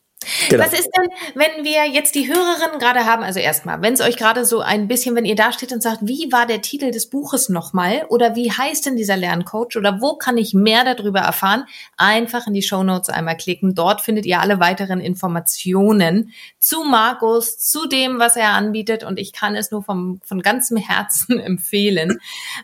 Genau. 0.49 0.63
Was 0.63 0.73
ist 0.73 0.89
denn, 0.97 1.09
wenn 1.35 1.63
wir 1.63 1.85
jetzt 1.85 2.15
die 2.15 2.27
Hörerinnen 2.27 2.79
gerade 2.79 3.05
haben, 3.05 3.23
also 3.23 3.39
erstmal, 3.39 3.81
wenn 3.81 3.93
es 3.93 4.01
euch 4.01 4.17
gerade 4.17 4.45
so 4.45 4.61
ein 4.61 4.87
bisschen, 4.87 5.15
wenn 5.15 5.25
ihr 5.25 5.35
da 5.35 5.51
steht 5.51 5.71
und 5.71 5.81
sagt, 5.81 5.99
wie 6.01 6.31
war 6.31 6.45
der 6.45 6.61
Titel 6.61 6.91
des 6.91 7.09
Buches 7.09 7.49
nochmal 7.49 8.05
oder 8.09 8.35
wie 8.35 8.51
heißt 8.51 8.85
denn 8.85 8.97
dieser 8.97 9.15
Lerncoach 9.15 9.77
oder 9.77 10.01
wo 10.01 10.15
kann 10.15 10.37
ich 10.37 10.53
mehr 10.53 10.83
darüber 10.83 11.19
erfahren, 11.19 11.65
einfach 11.97 12.47
in 12.47 12.53
die 12.53 12.61
Show 12.61 12.83
Notes 12.83 13.09
einmal 13.09 13.37
klicken. 13.37 13.73
Dort 13.73 14.01
findet 14.01 14.25
ihr 14.25 14.41
alle 14.41 14.59
weiteren 14.59 14.99
Informationen 14.99 16.33
zu 16.59 16.83
Markus, 16.83 17.57
zu 17.59 17.87
dem, 17.87 18.19
was 18.19 18.35
er 18.35 18.49
anbietet 18.49 19.03
und 19.03 19.19
ich 19.19 19.33
kann 19.33 19.55
es 19.55 19.71
nur 19.71 19.83
vom, 19.83 20.19
von 20.25 20.41
ganzem 20.41 20.77
Herzen 20.77 21.39
empfehlen. 21.39 22.19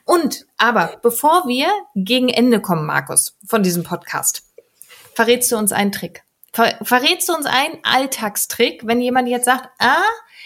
Und, 0.05 0.45
aber 0.57 0.97
bevor 1.01 1.47
wir 1.47 1.67
gegen 1.95 2.29
Ende 2.29 2.59
kommen, 2.59 2.85
Markus, 2.85 3.37
von 3.45 3.63
diesem 3.63 3.83
Podcast, 3.83 4.43
verrätst 5.15 5.51
du 5.51 5.57
uns 5.57 5.71
einen 5.71 5.91
Trick? 5.91 6.23
Ver 6.53 6.75
verrätst 6.83 7.29
du 7.29 7.33
uns 7.33 7.45
einen 7.45 7.79
Alltagstrick, 7.83 8.85
wenn 8.85 9.01
jemand 9.01 9.27
jetzt 9.27 9.45
sagt, 9.45 9.69
ah, 9.79 10.03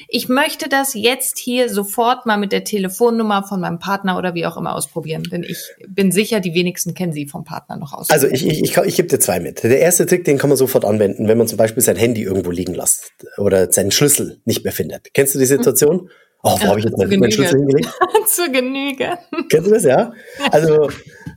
ich 0.08 0.30
möchte 0.30 0.70
das 0.70 0.94
jetzt 0.94 1.40
hier 1.40 1.70
sofort 1.70 2.26
mal 2.26 2.38
mit 2.38 2.52
der 2.52 2.64
Telefonnummer 2.64 3.44
von 3.44 3.60
meinem 3.60 3.80
Partner 3.80 4.18
oder 4.18 4.34
wie 4.34 4.46
auch 4.46 4.58
immer 4.58 4.76
ausprobieren. 4.76 5.24
Denn 5.24 5.44
ich 5.44 5.58
bin 5.88 6.12
sicher, 6.12 6.40
die 6.40 6.54
wenigsten 6.54 6.94
kennen 6.94 7.14
sie 7.14 7.28
vom 7.28 7.44
Partner 7.44 7.78
noch 7.78 7.94
aus. 7.94 8.10
Also 8.10 8.28
ich, 8.28 8.46
ich, 8.46 8.62
ich, 8.62 8.78
ich 8.78 8.96
gebe 8.96 9.08
dir 9.08 9.20
zwei 9.20 9.40
mit. 9.40 9.64
Der 9.64 9.80
erste 9.80 10.06
Trick, 10.06 10.24
den 10.24 10.38
kann 10.38 10.50
man 10.50 10.58
sofort 10.58 10.86
anwenden, 10.86 11.28
wenn 11.28 11.38
man 11.38 11.48
zum 11.48 11.58
Beispiel 11.58 11.82
sein 11.82 11.96
Handy 11.96 12.24
irgendwo 12.24 12.52
liegen 12.52 12.74
lässt 12.74 13.12
oder 13.38 13.72
seinen 13.72 13.92
Schlüssel 13.92 14.40
nicht 14.46 14.64
mehr 14.64 14.74
findet. 14.74 15.14
Kennst 15.14 15.36
du 15.36 15.40
die 15.40 15.46
Situation? 15.46 16.10
Oh, 16.44 16.58
wo 16.62 16.68
habe 16.68 16.80
ich 16.80 16.86
jetzt 16.86 16.98
meinen 16.98 17.32
Schlüssel 17.32 17.60
hingelegt? 17.60 17.92
Zur 18.28 18.50
Genüge. 18.50 19.18
Kennst 19.50 19.68
du 19.68 19.74
das, 19.74 19.84
ja? 19.84 20.14
Also, 20.52 20.90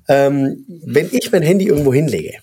ähm, 0.09 0.67
wenn 0.85 1.09
ich 1.13 1.33
mein 1.33 1.43
Handy 1.43 1.67
irgendwo 1.67 1.93
hinlege, 1.93 2.35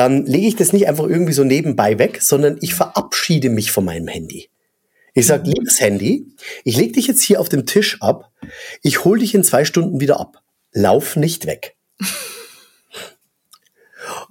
dann 0.00 0.24
lege 0.24 0.46
ich 0.46 0.56
das 0.56 0.72
nicht 0.72 0.88
einfach 0.88 1.06
irgendwie 1.06 1.34
so 1.34 1.44
nebenbei 1.44 1.98
weg, 1.98 2.22
sondern 2.22 2.56
ich 2.62 2.72
verabschiede 2.72 3.50
mich 3.50 3.70
von 3.70 3.84
meinem 3.84 4.08
Handy. 4.08 4.48
Ich 5.12 5.26
sage, 5.26 5.46
mhm. 5.46 5.52
liebes 5.52 5.78
Handy, 5.78 6.26
ich 6.64 6.78
lege 6.78 6.92
dich 6.92 7.06
jetzt 7.06 7.20
hier 7.22 7.38
auf 7.38 7.50
dem 7.50 7.66
Tisch 7.66 8.00
ab, 8.00 8.32
ich 8.82 9.04
hole 9.04 9.20
dich 9.20 9.34
in 9.34 9.44
zwei 9.44 9.66
Stunden 9.66 10.00
wieder 10.00 10.18
ab. 10.18 10.38
Lauf 10.72 11.16
nicht 11.16 11.44
weg. 11.44 11.76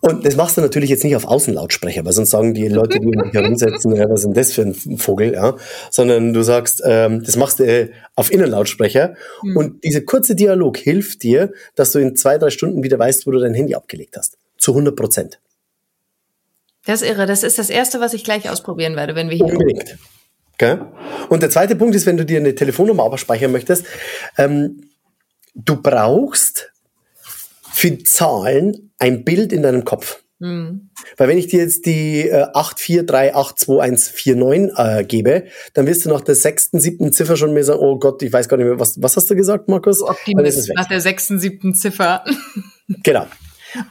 Und 0.02 0.26
das 0.26 0.36
machst 0.36 0.58
du 0.58 0.62
natürlich 0.62 0.90
jetzt 0.90 1.04
nicht 1.04 1.16
auf 1.16 1.26
Außenlautsprecher, 1.26 2.04
weil 2.04 2.14
sonst 2.14 2.32
sagen 2.32 2.56
die 2.56 2.68
Leute, 2.68 3.00
die 3.00 3.06
mich 3.06 3.32
herumsetzen, 3.32 3.96
ja, 3.96 4.10
was 4.10 4.22
ist 4.22 4.26
denn 4.26 4.34
das 4.34 4.52
für 4.52 4.64
ein 4.64 4.98
Vogel, 4.98 5.34
ja? 5.34 5.56
Sondern 5.92 6.34
du 6.34 6.42
sagst, 6.42 6.82
ähm, 6.84 7.22
das 7.24 7.36
machst 7.36 7.60
du 7.60 7.66
äh, 7.66 7.92
auf 8.16 8.32
Innenlautsprecher. 8.32 9.14
Mhm. 9.44 9.56
Und 9.56 9.84
dieser 9.84 10.02
kurze 10.02 10.34
Dialog 10.34 10.78
hilft 10.78 11.22
dir, 11.22 11.54
dass 11.76 11.92
du 11.92 12.00
in 12.00 12.16
zwei, 12.16 12.40
drei 12.40 12.50
Stunden 12.50 12.82
wieder 12.82 12.98
weißt, 12.98 13.28
wo 13.28 13.32
du 13.32 13.38
dein 13.38 13.54
Handy 13.54 13.76
abgelegt 13.76 14.18
hast. 14.18 14.40
Zu 14.58 14.72
100 14.72 14.96
Prozent. 14.96 15.40
Das 16.90 17.04
ist 17.04 17.10
irre. 17.10 17.28
Das 17.28 17.44
ist 17.44 17.60
das 17.60 17.70
Erste, 17.70 18.00
was 18.00 18.16
ich 18.16 18.24
gleich 18.24 18.50
ausprobieren 18.50 18.96
werde, 18.96 19.14
wenn 19.14 19.30
wir 19.30 19.38
hier. 19.38 19.46
Unbedingt. 19.46 20.00
Okay. 20.54 20.80
Und 21.30 21.44
der 21.44 21.52
zweite 21.52 21.76
Punkt 21.76 21.94
ist, 21.94 22.08
wenn 22.08 22.18
du 22.18 22.26
dir 22.26 22.40
eine 22.40 22.56
Telefonnummer 22.56 23.04
abspeichern 23.04 23.52
möchtest, 23.52 23.86
ähm, 24.40 24.90
du 25.54 25.80
brauchst 25.80 26.72
für 27.72 27.96
Zahlen 28.00 28.92
ein 28.98 29.24
Bild 29.24 29.54
in 29.54 29.62
deinem 29.62 29.86
Kopf. 29.86 30.24
Mhm. 30.40 30.90
Weil 31.18 31.28
wenn 31.28 31.38
ich 31.38 31.46
dir 31.46 31.60
jetzt 31.60 31.86
die 31.86 32.28
äh, 32.28 32.48
843822149 32.54 35.00
äh, 35.00 35.04
gebe, 35.04 35.44
dann 35.76 35.86
wirst 35.86 36.06
du 36.06 36.10
nach 36.10 36.22
der 36.22 36.34
sechsten, 36.34 36.80
siebten 36.80 37.14
Ziffer 37.14 37.38
schon 37.38 37.54
mir 37.54 37.64
sagen, 37.64 37.82
oh 37.82 38.00
Gott, 38.00 38.24
ich 38.24 38.34
weiß 38.34 38.50
gar 38.50 38.58
nicht 38.58 38.66
mehr, 38.66 38.80
was, 38.80 39.00
was 39.00 39.16
hast 39.16 39.30
du 39.30 39.36
gesagt, 39.36 39.68
Markus? 39.68 40.02
Optimist, 40.02 40.72
nach 40.74 40.88
der 40.88 41.02
sechsten, 41.02 41.40
siebten 41.40 41.76
Ziffer. 41.76 42.24
genau. 43.04 43.28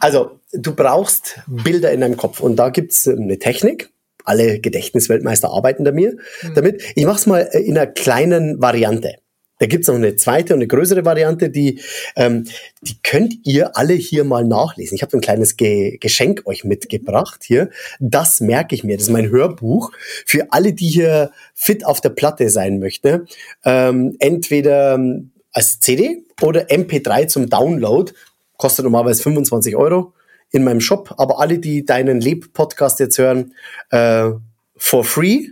Also, 0.01 0.41
du 0.53 0.75
brauchst 0.75 1.41
Bilder 1.47 1.93
in 1.93 2.01
deinem 2.01 2.17
Kopf 2.17 2.41
und 2.41 2.57
da 2.57 2.71
gibt's 2.71 3.07
eine 3.09 3.39
Technik. 3.39 3.91
Alle 4.25 4.61
Gedächtnisweltmeister 4.61 5.51
arbeiten 5.51 5.85
da 5.85 5.93
mir, 5.93 6.17
mhm. 6.43 6.55
damit. 6.55 6.83
Ich 6.95 7.05
mache 7.05 7.19
es 7.19 7.27
mal 7.27 7.49
äh, 7.53 7.61
in 7.61 7.79
einer 7.79 7.87
kleinen 7.87 8.61
Variante. 8.61 9.15
Da 9.59 9.67
gibt's 9.67 9.89
noch 9.89 9.97
eine 9.97 10.17
zweite 10.17 10.55
und 10.55 10.61
eine 10.61 10.69
größere 10.69 11.05
Variante, 11.05 11.51
die, 11.51 11.81
ähm, 12.17 12.45
die 12.81 12.97
könnt 13.03 13.35
ihr 13.45 13.77
alle 13.77 13.95
hier 13.95 14.25
mal 14.25 14.45
nachlesen. 14.45 14.95
Ich 14.95 15.03
habe 15.03 15.17
ein 15.17 15.21
kleines 15.21 15.57
Ge 15.57 15.99
Geschenk 15.99 16.47
euch 16.47 16.65
mitgebracht 16.65 17.43
hier. 17.45 17.71
Das 17.99 18.41
merke 18.41 18.75
ich 18.75 18.85
mir. 18.85 18.97
Das 18.97 19.05
ist 19.05 19.13
mein 19.13 19.31
Hörbuch 19.31 19.91
für 20.25 20.53
alle, 20.53 20.73
die 20.73 20.89
hier 20.89 21.33
fit 21.55 21.85
auf 21.85 22.01
der 22.01 22.11
Platte 22.11 22.51
sein 22.51 22.79
möchten. 22.79 23.27
Ähm, 23.65 24.17
entweder 24.21 24.95
ähm, 24.95 25.33
als 25.53 25.81
CD 25.81 26.25
oder 26.41 26.67
MP3 26.67 27.27
zum 27.27 27.51
Download 27.51 28.13
kostet 28.59 28.85
normalerweise 28.85 29.23
25 29.23 29.75
Euro 29.77 30.13
in 30.51 30.65
meinem 30.65 30.83
Shop. 30.83 31.15
Aber 31.17 31.41
alle, 31.41 31.59
die 31.59 31.87
deinen 31.87 32.21
Leb-Podcast 32.21 33.01
jetzt 33.01 33.17
hören, 33.17 33.55
äh, 33.91 34.31
for 34.77 35.05
free, 35.05 35.49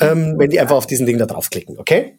ähm, 0.00 0.34
wenn 0.38 0.50
die 0.50 0.60
einfach 0.60 0.76
auf 0.76 0.86
diesen 0.86 1.06
Ding 1.06 1.18
da 1.18 1.26
draufklicken, 1.26 1.78
okay? 1.78 2.18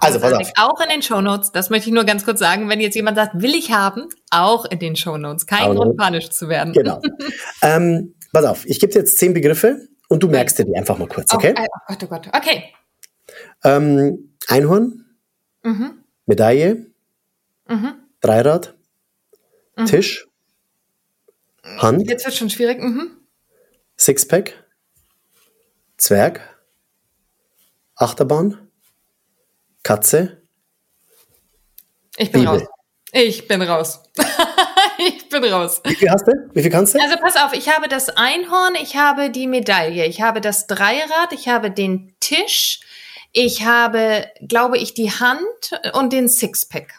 Also, 0.00 0.18
pass 0.18 0.32
auf. 0.32 0.50
Auch 0.56 0.80
in 0.80 0.88
den 0.88 1.02
Shownotes, 1.02 1.52
das 1.52 1.70
möchte 1.70 1.88
ich 1.88 1.94
nur 1.94 2.04
ganz 2.04 2.24
kurz 2.24 2.38
sagen, 2.38 2.68
wenn 2.68 2.80
jetzt 2.80 2.94
jemand 2.94 3.16
sagt, 3.16 3.40
will 3.40 3.54
ich 3.54 3.72
haben, 3.72 4.08
auch 4.30 4.64
in 4.64 4.78
den 4.78 4.96
Shownotes. 4.96 5.46
Kein 5.46 5.68
also, 5.68 5.82
Grund, 5.82 5.96
panisch 5.96 6.30
zu 6.30 6.48
werden. 6.48 6.72
Genau. 6.72 7.00
ähm, 7.62 8.14
pass 8.32 8.44
auf, 8.44 8.66
ich 8.66 8.80
gebe 8.80 8.92
dir 8.92 9.00
jetzt 9.00 9.18
zehn 9.18 9.34
Begriffe 9.34 9.88
und 10.08 10.22
du 10.22 10.28
merkst 10.28 10.58
dir 10.58 10.64
die 10.64 10.76
einfach 10.76 10.98
mal 10.98 11.08
kurz, 11.08 11.32
okay? 11.32 11.54
Oh, 11.56 11.62
oh 11.62 11.78
Gott, 11.88 12.02
oh 12.02 12.06
Gott, 12.06 12.28
okay. 12.34 12.64
Ähm, 13.62 14.34
Einhorn, 14.48 15.04
mhm. 15.62 16.02
Medaille, 16.26 16.86
mhm. 17.68 17.94
Dreirad, 18.20 18.74
Mhm. 19.76 19.86
Tisch, 19.86 20.26
Hand. 21.64 22.08
Jetzt 22.08 22.24
wird 22.24 22.34
schon 22.34 22.50
schwierig. 22.50 22.80
Mhm. 22.80 23.16
Sixpack, 23.96 24.64
Zwerg, 25.96 26.40
Achterbahn, 27.96 28.70
Katze. 29.82 30.42
Ich 32.16 32.30
bin 32.30 32.42
Bibel. 32.42 32.58
raus. 32.58 32.68
Ich 33.12 33.46
bin 33.48 33.62
raus. 33.62 34.00
ich 34.98 35.28
bin 35.28 35.44
raus. 35.44 35.80
Wie 35.84 35.94
viel 35.94 36.10
hast 36.10 36.26
du? 36.26 36.32
Wie 36.52 36.62
viel 36.62 36.70
kannst 36.70 36.94
du? 36.94 37.00
Also 37.00 37.16
pass 37.16 37.36
auf, 37.36 37.52
ich 37.52 37.68
habe 37.68 37.88
das 37.88 38.08
Einhorn, 38.10 38.74
ich 38.80 38.96
habe 38.96 39.30
die 39.30 39.46
Medaille, 39.46 40.06
ich 40.06 40.20
habe 40.20 40.40
das 40.40 40.66
Dreirad, 40.66 41.32
ich 41.32 41.48
habe 41.48 41.70
den 41.70 42.14
Tisch, 42.20 42.80
Ich 43.34 43.64
habe, 43.64 44.26
glaube 44.46 44.76
ich, 44.76 44.92
die 44.94 45.10
Hand 45.10 45.80
und 45.94 46.12
den 46.12 46.28
Sixpack. 46.28 46.92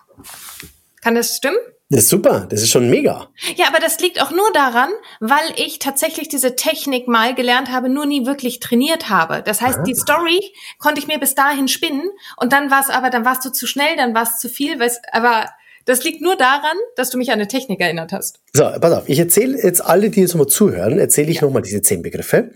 Kann 1.02 1.16
das 1.16 1.38
stimmen? 1.38 1.58
Das 1.94 2.06
ist 2.06 2.10
super, 2.10 2.48
das 2.50 2.64
ist 2.64 2.72
schon 2.72 2.90
mega. 2.90 3.30
Ja, 3.56 3.68
aber 3.68 3.80
das 3.80 4.00
liegt 4.00 4.20
auch 4.20 4.32
nur 4.32 4.52
daran, 4.52 4.90
weil 5.20 5.54
ich 5.58 5.78
tatsächlich 5.78 6.28
diese 6.28 6.56
Technik 6.56 7.08
mal 7.08 7.36
gelernt 7.36 7.72
habe, 7.72 7.88
nur 7.88 8.08
nie 8.08 8.26
wirklich 8.26 8.60
trainiert 8.60 9.10
habe. 9.10 9.44
Das 9.46 9.62
heißt, 9.62 9.80
ah. 9.80 9.84
die 9.84 9.94
Story 9.94 10.40
konnte 10.80 11.00
ich 11.00 11.06
mir 11.06 11.20
bis 11.20 11.36
dahin 11.36 11.68
spinnen 11.68 12.10
und 12.38 12.52
dann 12.52 12.72
war 12.72 12.82
es 12.82 12.90
aber, 12.90 13.12
dann 13.12 13.26
warst 13.26 13.46
du 13.46 13.52
zu 13.52 13.68
schnell, 13.68 13.96
dann 13.96 14.16
war 14.16 14.24
es 14.24 14.40
zu 14.40 14.50
viel, 14.50 14.76
aber 15.12 15.46
das 15.86 16.04
liegt 16.04 16.22
nur 16.24 16.36
daran, 16.36 16.78
dass 16.96 17.12
du 17.12 17.20
mich 17.20 17.30
an 17.30 17.36
eine 17.36 17.48
Technik 17.48 17.80
erinnert 17.80 18.12
hast. 18.12 18.40
So, 18.54 18.64
pass 18.64 18.94
auf, 18.94 19.08
ich 19.08 19.20
erzähle 19.20 19.62
jetzt 19.62 19.86
alle, 19.86 20.10
die 20.10 20.22
jetzt 20.22 20.34
mal 20.34 20.48
zuhören, 20.48 20.98
erzähle 20.98 21.30
ich 21.30 21.38
ja. 21.38 21.42
nochmal 21.44 21.62
diese 21.62 21.84
zehn 21.84 22.02
Begriffe 22.02 22.54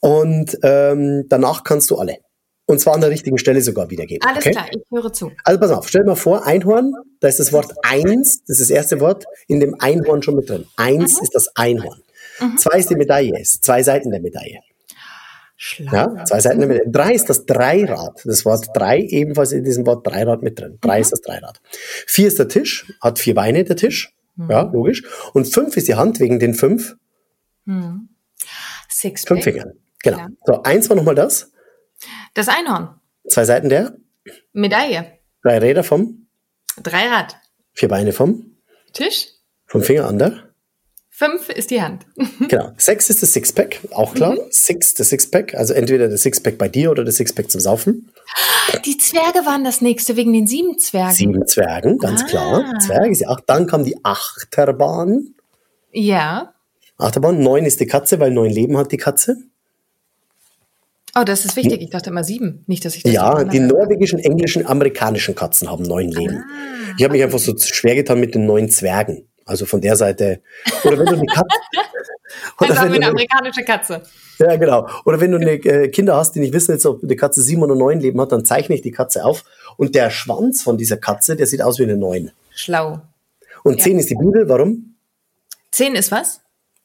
und 0.00 0.58
ähm, 0.62 1.24
danach 1.30 1.64
kannst 1.64 1.90
du 1.90 1.96
alle. 1.96 2.18
Und 2.66 2.80
zwar 2.80 2.94
an 2.94 3.00
der 3.00 3.10
richtigen 3.10 3.38
Stelle 3.38 3.62
sogar 3.62 3.90
wiedergeben. 3.90 4.28
Alles 4.28 4.44
okay? 4.44 4.50
klar, 4.50 4.66
ich 4.70 4.82
höre 4.90 5.12
zu. 5.12 5.30
Also 5.44 5.60
pass 5.60 5.70
auf, 5.70 5.88
stell 5.88 6.02
dir 6.02 6.08
mal 6.08 6.16
vor, 6.16 6.44
Einhorn, 6.44 6.94
da 7.20 7.28
ist 7.28 7.38
das 7.38 7.52
Wort 7.52 7.72
eins, 7.84 8.42
das 8.44 8.58
ist 8.58 8.70
das 8.70 8.76
erste 8.76 9.00
Wort 9.00 9.24
in 9.46 9.60
dem 9.60 9.80
Einhorn 9.80 10.22
schon 10.22 10.34
mit 10.34 10.50
drin. 10.50 10.66
Eins 10.76 11.16
mhm. 11.16 11.22
ist 11.22 11.34
das 11.34 11.56
Einhorn. 11.56 12.02
Mhm. 12.40 12.58
Zwei 12.58 12.78
ist 12.78 12.90
die 12.90 12.96
Medaille, 12.96 13.40
ist 13.40 13.64
zwei 13.64 13.84
Seiten 13.84 14.10
der 14.10 14.20
Medaille. 14.20 14.60
Schlau. 15.58 15.92
Ja, 15.92 16.24
zwei 16.24 16.40
Seiten 16.40 16.58
der 16.58 16.68
Medaille. 16.68 16.90
Drei 16.90 17.12
ist 17.12 17.30
das 17.30 17.46
Dreirad. 17.46 18.20
Das 18.24 18.44
Wort 18.44 18.68
drei 18.74 19.00
ebenfalls 19.00 19.52
in 19.52 19.64
diesem 19.64 19.86
Wort 19.86 20.06
Dreirad 20.06 20.42
mit 20.42 20.58
drin. 20.58 20.78
Drei 20.80 20.96
mhm. 20.96 21.02
ist 21.02 21.12
das 21.12 21.22
Dreirad. 21.22 21.60
Vier 22.06 22.28
ist 22.28 22.38
der 22.38 22.48
Tisch, 22.48 22.92
hat 23.00 23.18
vier 23.18 23.34
Beine 23.34 23.64
der 23.64 23.76
Tisch. 23.76 24.12
Mhm. 24.34 24.50
Ja, 24.50 24.62
logisch. 24.62 25.04
Und 25.32 25.46
fünf 25.46 25.76
ist 25.76 25.88
die 25.88 25.94
Hand 25.94 26.20
wegen 26.20 26.40
den 26.40 26.54
fünf. 26.54 26.96
Mhm. 27.64 28.08
Six 28.88 29.24
fünf 29.24 29.44
Fingern. 29.44 29.72
Genau. 30.02 30.26
So, 30.44 30.62
eins 30.62 30.88
war 30.88 30.96
nochmal 30.96 31.14
das. 31.14 31.50
Das 32.36 32.48
Einhorn. 32.48 32.90
Zwei 33.26 33.46
Seiten 33.46 33.70
der? 33.70 33.96
Medaille. 34.52 35.06
Drei 35.42 35.56
Räder 35.56 35.82
vom? 35.82 36.26
Dreirad. 36.82 37.38
Vier 37.72 37.88
Beine 37.88 38.12
vom? 38.12 38.58
Tisch. 38.92 39.28
Fünf 39.64 39.86
Finger 39.86 40.06
an 40.06 40.18
der? 40.18 40.42
Fünf 41.08 41.48
ist 41.48 41.70
die 41.70 41.80
Hand. 41.80 42.04
genau. 42.48 42.74
Sechs 42.76 43.08
ist 43.08 43.22
das 43.22 43.32
Sixpack, 43.32 43.78
auch 43.90 44.12
klar. 44.12 44.32
Mhm. 44.34 44.50
Six, 44.50 44.92
das 44.92 45.08
Sixpack, 45.08 45.54
also 45.54 45.72
entweder 45.72 46.08
das 46.08 46.20
Sixpack 46.24 46.58
bei 46.58 46.68
dir 46.68 46.90
oder 46.90 47.04
das 47.04 47.16
Sixpack 47.16 47.50
zum 47.50 47.62
Saufen. 47.62 48.12
Die 48.84 48.98
Zwerge 48.98 49.46
waren 49.46 49.64
das 49.64 49.80
nächste, 49.80 50.16
wegen 50.16 50.34
den 50.34 50.46
sieben 50.46 50.78
Zwergen. 50.78 51.14
Sieben 51.14 51.46
Zwergen, 51.46 51.96
ganz 51.96 52.20
ah. 52.20 52.26
klar. 52.26 52.78
Zwerge 52.80 53.12
ist 53.12 53.20
ja 53.22 53.30
auch. 53.30 53.40
Dann 53.40 53.66
kam 53.66 53.82
die 53.82 53.96
Achterbahn. 54.04 55.34
Ja. 55.90 56.52
Achterbahn. 56.98 57.40
Neun 57.40 57.64
ist 57.64 57.80
die 57.80 57.86
Katze, 57.86 58.20
weil 58.20 58.30
neun 58.30 58.50
Leben 58.50 58.76
hat 58.76 58.92
die 58.92 58.98
Katze. 58.98 59.38
Oh, 61.18 61.24
das 61.24 61.46
ist 61.46 61.56
wichtig. 61.56 61.80
Ich 61.80 61.90
dachte 61.90 62.10
immer 62.10 62.24
sieben. 62.24 62.62
Nicht, 62.66 62.84
dass 62.84 62.94
ich 62.94 63.02
das 63.02 63.12
Ja, 63.12 63.42
die 63.42 63.60
norwegischen, 63.60 64.18
englischen, 64.18 64.66
amerikanischen 64.66 65.34
Katzen 65.34 65.70
haben 65.70 65.84
neun 65.84 66.10
Leben. 66.10 66.44
Ah, 66.46 66.94
ich 66.98 67.04
habe 67.04 67.12
mich 67.12 67.22
einfach 67.22 67.38
so 67.38 67.56
schwer 67.56 67.94
getan 67.94 68.20
mit 68.20 68.34
den 68.34 68.44
neun 68.44 68.68
Zwergen. 68.68 69.26
Also 69.46 69.64
von 69.64 69.80
der 69.80 69.96
Seite. 69.96 70.40
Oder 70.84 70.98
wenn 70.98 71.06
du 71.06 71.12
eine 71.12 71.26
Katze. 71.26 71.46
oder 72.60 72.82
wenn 72.82 72.88
du 72.88 72.96
eine 72.96 73.06
amerikanische 73.06 73.62
Katze. 73.64 74.02
Ja, 74.38 74.56
genau. 74.56 74.88
Oder 75.06 75.18
wenn 75.18 75.30
du 75.30 75.38
eine 75.38 75.52
äh, 75.52 75.88
Kinder 75.88 76.16
hast, 76.16 76.34
die 76.34 76.40
nicht 76.40 76.52
wissen 76.52 76.72
jetzt, 76.72 76.84
ob 76.84 77.02
eine 77.02 77.16
Katze 77.16 77.40
sieben 77.40 77.62
oder 77.62 77.74
neun 77.74 78.00
Leben 78.00 78.20
hat, 78.20 78.32
dann 78.32 78.44
zeichne 78.44 78.74
ich 78.74 78.82
die 78.82 78.90
Katze 78.90 79.24
auf. 79.24 79.44
Und 79.78 79.94
der 79.94 80.10
Schwanz 80.10 80.62
von 80.62 80.76
dieser 80.76 80.98
Katze, 80.98 81.34
der 81.34 81.46
sieht 81.46 81.62
aus 81.62 81.78
wie 81.78 81.84
eine 81.84 81.96
neun. 81.96 82.32
Schlau. 82.50 83.00
Und 83.64 83.78
ja. 83.78 83.84
zehn 83.84 83.98
ist 83.98 84.10
die 84.10 84.16
Bibel. 84.16 84.48
Warum? 84.48 84.96
Zehn 85.70 85.94
ist 85.94 86.12
was? 86.12 86.40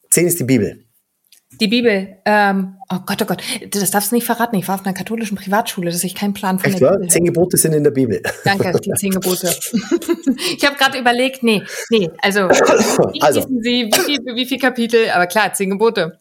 Zehn 0.09 0.27
ist 0.27 0.39
die 0.39 0.45
Bibel. 0.45 0.85
Die 1.59 1.67
Bibel, 1.67 2.17
ähm, 2.25 2.77
oh 2.89 2.99
Gott, 3.05 3.21
oh 3.21 3.25
Gott, 3.25 3.43
das 3.69 3.91
darfst 3.91 4.11
du 4.11 4.15
nicht 4.15 4.25
verraten. 4.25 4.55
Ich 4.55 4.67
war 4.67 4.75
auf 4.75 4.85
einer 4.85 4.93
katholischen 4.93 5.37
Privatschule, 5.37 5.91
dass 5.91 6.03
ich 6.03 6.15
keinen 6.15 6.33
Plan 6.33 6.59
von 6.59 6.71
Echt, 6.71 6.81
der 6.81 6.91
Bibel 6.91 7.09
Zehn 7.09 7.25
Gebote 7.25 7.57
sind 7.57 7.73
in 7.73 7.83
der 7.83 7.91
Bibel. 7.91 8.21
Danke, 8.45 8.71
die 8.79 8.91
zehn 8.95 9.11
Gebote. 9.11 9.47
ich 10.57 10.65
habe 10.65 10.77
gerade 10.77 10.97
überlegt, 10.97 11.43
nee, 11.43 11.61
nee, 11.89 12.09
also, 12.21 12.49
wie 12.49 13.21
also. 13.21 13.41
wissen 13.41 13.61
Sie, 13.61 13.89
wie 13.91 13.99
viel, 13.99 14.19
wie 14.35 14.45
viel 14.45 14.59
Kapitel, 14.59 15.09
aber 15.09 15.27
klar, 15.27 15.53
zehn 15.53 15.69
Gebote. 15.69 16.19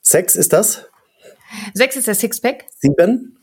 Sechs 0.00 0.34
ist 0.34 0.52
das? 0.52 0.86
Sechs 1.74 1.96
ist 1.96 2.06
der 2.06 2.14
Sixpack. 2.14 2.64
Sieben? 2.78 3.38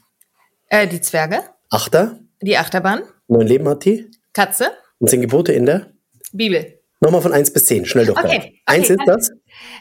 Äh, 0.69 0.87
die 0.87 1.01
Zwerge. 1.01 1.43
Achter? 1.69 2.19
Die 2.41 2.57
Achterbahn. 2.57 3.03
Neun 3.27 3.47
Leben 3.47 3.69
hat 3.69 3.85
die? 3.85 4.09
Katze. 4.33 4.71
Und 4.97 5.09
zehn 5.09 5.21
Gebote 5.21 5.53
in 5.53 5.65
der? 5.67 5.91
Bibel. 6.33 6.79
Nochmal 6.99 7.21
von 7.21 7.33
eins 7.33 7.51
bis 7.51 7.65
zehn, 7.65 7.85
schnell 7.85 8.05
durch. 8.05 8.17
Okay, 8.17 8.37
okay. 8.37 8.61
Eins 8.65 8.89
ist 8.89 9.01
das? 9.05 9.31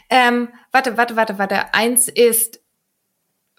Ähm, 0.09 0.49
warte, 0.71 0.97
warte, 0.97 1.15
warte, 1.15 1.37
warte. 1.37 1.73
Eins 1.73 2.07
ist 2.07 2.59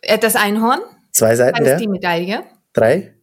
äh, 0.03 0.19
das 0.19 0.37
Einhorn. 0.37 0.81
Zwei 1.13 1.35
Seiten 1.35 1.65
der? 1.65 1.75
ist 1.75 1.81
die 1.81 1.89
Medaille. 1.89 2.45
Drei. 2.73 3.15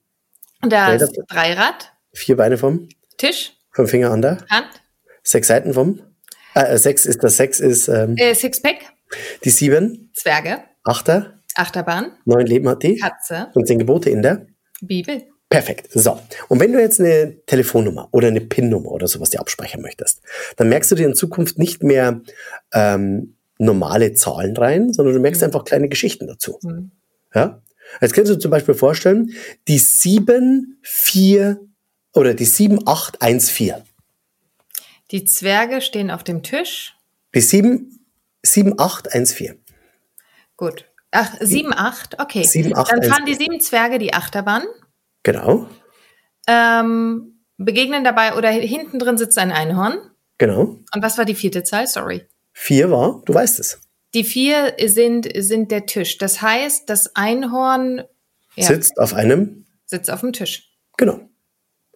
Das 0.61 1.11
Dreirad. 1.27 1.93
Vier 2.13 2.37
Beine 2.37 2.57
vom? 2.57 2.89
Tisch. 3.17 3.53
Fünf 3.71 3.91
Finger 3.91 4.11
an 4.11 4.21
der? 4.21 4.45
Hand. 4.49 4.69
Sechs 5.23 5.47
Seiten 5.47 5.73
vom? 5.73 6.01
Äh, 6.53 6.77
sechs 6.77 7.05
ist 7.05 7.23
das 7.23 7.37
Sechs 7.37 7.59
ist. 7.59 7.87
Ähm, 7.87 8.15
äh, 8.17 8.33
Sixpack. 8.33 8.77
Die 9.43 9.49
sieben. 9.49 10.11
Zwerge. 10.13 10.63
Achter. 10.83 11.39
Achterbahn. 11.55 12.17
Neun 12.25 12.45
Leben 12.45 12.67
hat 12.69 12.83
die. 12.83 12.97
Katze. 12.97 13.51
Und 13.53 13.67
zehn 13.67 13.79
Gebote 13.79 14.09
in 14.09 14.21
der? 14.21 14.47
Bibel. 14.81 15.23
Perfekt. 15.53 15.89
So. 15.93 16.19
Und 16.49 16.59
wenn 16.59 16.73
du 16.73 16.79
jetzt 16.79 16.99
eine 16.99 17.37
Telefonnummer 17.45 18.09
oder 18.11 18.27
eine 18.27 18.41
PIN-Nummer 18.41 18.91
oder 18.91 19.07
sowas 19.07 19.29
dir 19.29 19.39
abspeichern 19.39 19.81
möchtest, 19.81 20.21
dann 20.57 20.67
merkst 20.69 20.91
du 20.91 20.95
dir 20.95 21.05
in 21.05 21.13
Zukunft 21.13 21.59
nicht 21.59 21.83
mehr 21.83 22.21
ähm, 22.73 23.35
normale 23.59 24.13
Zahlen 24.13 24.57
rein, 24.57 24.91
sondern 24.93 25.13
du 25.13 25.19
merkst 25.19 25.41
mhm. 25.41 25.45
einfach 25.45 25.63
kleine 25.63 25.89
Geschichten 25.89 26.25
dazu. 26.25 26.57
Mhm. 26.63 26.91
Ja? 27.35 27.61
Jetzt 28.01 28.13
kannst 28.13 28.31
du 28.31 28.35
dir 28.35 28.41
zum 28.41 28.49
Beispiel 28.49 28.73
vorstellen, 28.73 29.31
die 29.67 29.77
7, 29.77 30.79
4 30.81 31.59
oder 32.13 32.33
die 32.33 32.45
7, 32.45 32.87
8, 32.87 33.21
1, 33.21 33.51
4. 33.51 33.83
Die 35.11 35.23
Zwerge 35.23 35.81
stehen 35.81 36.09
auf 36.09 36.23
dem 36.23 36.41
Tisch. 36.41 36.95
Die 37.35 37.41
7, 37.41 37.99
7, 38.41 38.79
8, 38.79 39.13
1, 39.13 39.33
4. 39.33 39.55
Gut. 40.57 40.85
Ach, 41.11 41.31
7, 41.39 41.73
8, 41.75 42.19
okay. 42.19 42.43
7, 42.43 42.75
8, 42.75 42.91
Dann 42.91 43.03
fahren 43.03 43.21
1, 43.21 43.29
die 43.29 43.35
sieben 43.35 43.59
Zwerge 43.59 43.99
die 43.99 44.15
Achterbahn. 44.15 44.63
Genau. 45.23 45.67
Ähm, 46.47 47.39
begegnen 47.57 48.03
dabei 48.03 48.35
oder 48.35 48.49
hinten 48.49 48.99
drin 48.99 49.17
sitzt 49.17 49.37
ein 49.37 49.51
Einhorn. 49.51 49.97
Genau. 50.37 50.79
Und 50.93 51.01
was 51.01 51.17
war 51.17 51.25
die 51.25 51.35
vierte 51.35 51.63
Zahl? 51.63 51.87
Sorry. 51.87 52.27
Vier 52.51 52.91
war, 52.91 53.21
du 53.25 53.33
weißt 53.33 53.59
es. 53.59 53.81
Die 54.13 54.23
vier 54.23 54.75
sind, 54.85 55.27
sind 55.35 55.71
der 55.71 55.85
Tisch. 55.85 56.17
Das 56.17 56.41
heißt, 56.41 56.89
das 56.89 57.15
Einhorn 57.15 58.03
ja, 58.55 58.67
sitzt 58.67 58.99
auf 58.99 59.13
einem. 59.13 59.65
Sitzt 59.85 60.11
auf 60.11 60.19
dem 60.19 60.33
Tisch. 60.33 60.69
Genau. 60.97 61.19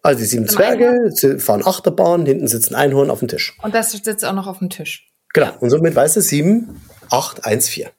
Also 0.02 0.20
die 0.20 0.26
sieben 0.26 0.48
Zwerge 0.48 1.12
fahren 1.40 1.66
Achterbahn, 1.66 2.26
hinten 2.26 2.48
sitzt 2.48 2.72
ein 2.72 2.76
Einhorn 2.76 3.10
auf 3.10 3.20
dem 3.20 3.28
Tisch. 3.28 3.58
Und 3.62 3.76
das 3.76 3.92
sitzt 3.92 4.24
auch 4.26 4.34
noch 4.34 4.48
auf 4.48 4.60
dem 4.60 4.70
Tisch. 4.70 5.12
Genau. 5.34 5.52
Und 5.60 5.70
somit 5.70 5.96
weißt 5.96 6.16
du 6.16 6.22
sieben, 6.22 6.82
acht, 7.12 7.46
eins, 7.46 7.68
vier. 7.68 7.92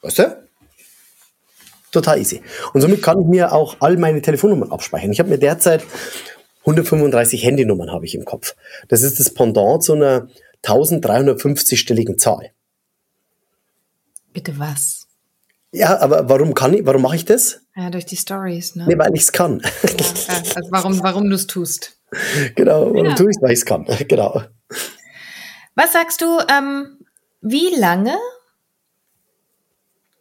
Weißt 0.00 0.20
du? 0.20 0.45
Total 1.92 2.18
easy. 2.18 2.42
Und 2.72 2.80
somit 2.80 3.02
kann 3.02 3.20
ich 3.20 3.26
mir 3.26 3.52
auch 3.52 3.76
all 3.80 3.96
meine 3.96 4.20
Telefonnummern 4.20 4.70
abspeichern. 4.70 5.12
Ich 5.12 5.18
habe 5.18 5.30
mir 5.30 5.38
derzeit 5.38 5.84
135 6.60 7.44
Handynummern 7.44 7.92
habe 7.92 8.04
ich 8.04 8.14
im 8.14 8.24
Kopf. 8.24 8.56
Das 8.88 9.02
ist 9.02 9.20
das 9.20 9.30
Pendant 9.30 9.82
zu 9.82 9.94
einer 9.94 10.28
1350-stelligen 10.64 12.18
Zahl. 12.18 12.50
Bitte 14.32 14.58
was? 14.58 15.06
Ja, 15.72 15.98
aber 16.00 16.28
warum 16.28 16.54
kann 16.54 16.74
ich, 16.74 16.84
warum 16.84 17.02
mache 17.02 17.16
ich 17.16 17.24
das? 17.24 17.60
Ja, 17.76 17.90
durch 17.90 18.06
die 18.06 18.16
Stories, 18.16 18.74
ne? 18.76 18.86
Nee, 18.88 18.98
weil 18.98 19.14
ich 19.14 19.22
es 19.22 19.32
kann. 19.32 19.60
Ja, 19.60 20.34
also 20.34 20.70
warum, 20.70 21.02
warum 21.02 21.28
du 21.28 21.36
es 21.36 21.46
tust. 21.46 21.98
Genau, 22.54 22.92
warum 22.92 23.06
ja. 23.06 23.14
tue 23.14 23.30
ich 23.30 23.36
es, 23.36 23.42
weil 23.42 23.52
ich 23.52 23.58
es 23.60 23.64
kann. 23.66 23.86
Genau. 24.08 24.42
Was 25.74 25.92
sagst 25.92 26.22
du, 26.22 26.38
ähm, 26.50 26.98
wie 27.42 27.74
lange 27.78 28.16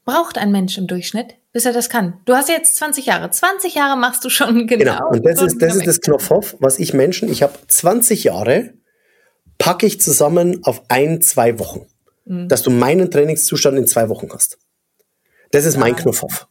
braucht 0.06 0.38
ein 0.38 0.52
Mensch 0.52 0.78
im 0.78 0.88
Durchschnitt, 0.88 1.36
bis 1.52 1.65
er 1.65 1.74
das 1.74 1.89
kann? 1.89 2.20
Du 2.26 2.36
hast 2.36 2.48
jetzt 2.48 2.78
20 2.78 3.08
Jahre. 3.08 3.30
20 3.30 3.76
Jahre 3.76 3.98
machst 3.98 4.24
du 4.24 4.30
schon 4.30 4.68
genau. 4.68 4.94
Genau, 4.94 5.10
und 5.10 5.26
das 5.26 5.41
ist 5.41 5.62
das, 5.62 5.76
ist 5.76 5.88
das 5.88 6.02
Knopfhoff, 6.02 6.56
was 6.60 6.80
ich 6.80 6.94
Menschen, 6.94 7.30
ich 7.30 7.44
habe 7.44 7.54
20 7.68 8.24
Jahre, 8.24 8.74
packe 9.58 9.86
ich 9.86 10.00
zusammen 10.00 10.63
auf 10.63 10.84
ein, 10.89 11.22
zwei 11.22 11.60
Wochen, 11.60 11.88
mhm. 12.26 12.48
dass 12.48 12.62
du 12.62 12.70
meinen 12.70 13.10
Trainingszustand 13.10 13.78
in 13.78 13.88
zwei 13.88 14.10
Wochen 14.10 14.30
hast. 14.32 14.60
Das 15.52 15.65
ist 15.65 15.78
mein 15.78 15.96
Knopfhoff. 15.96 16.48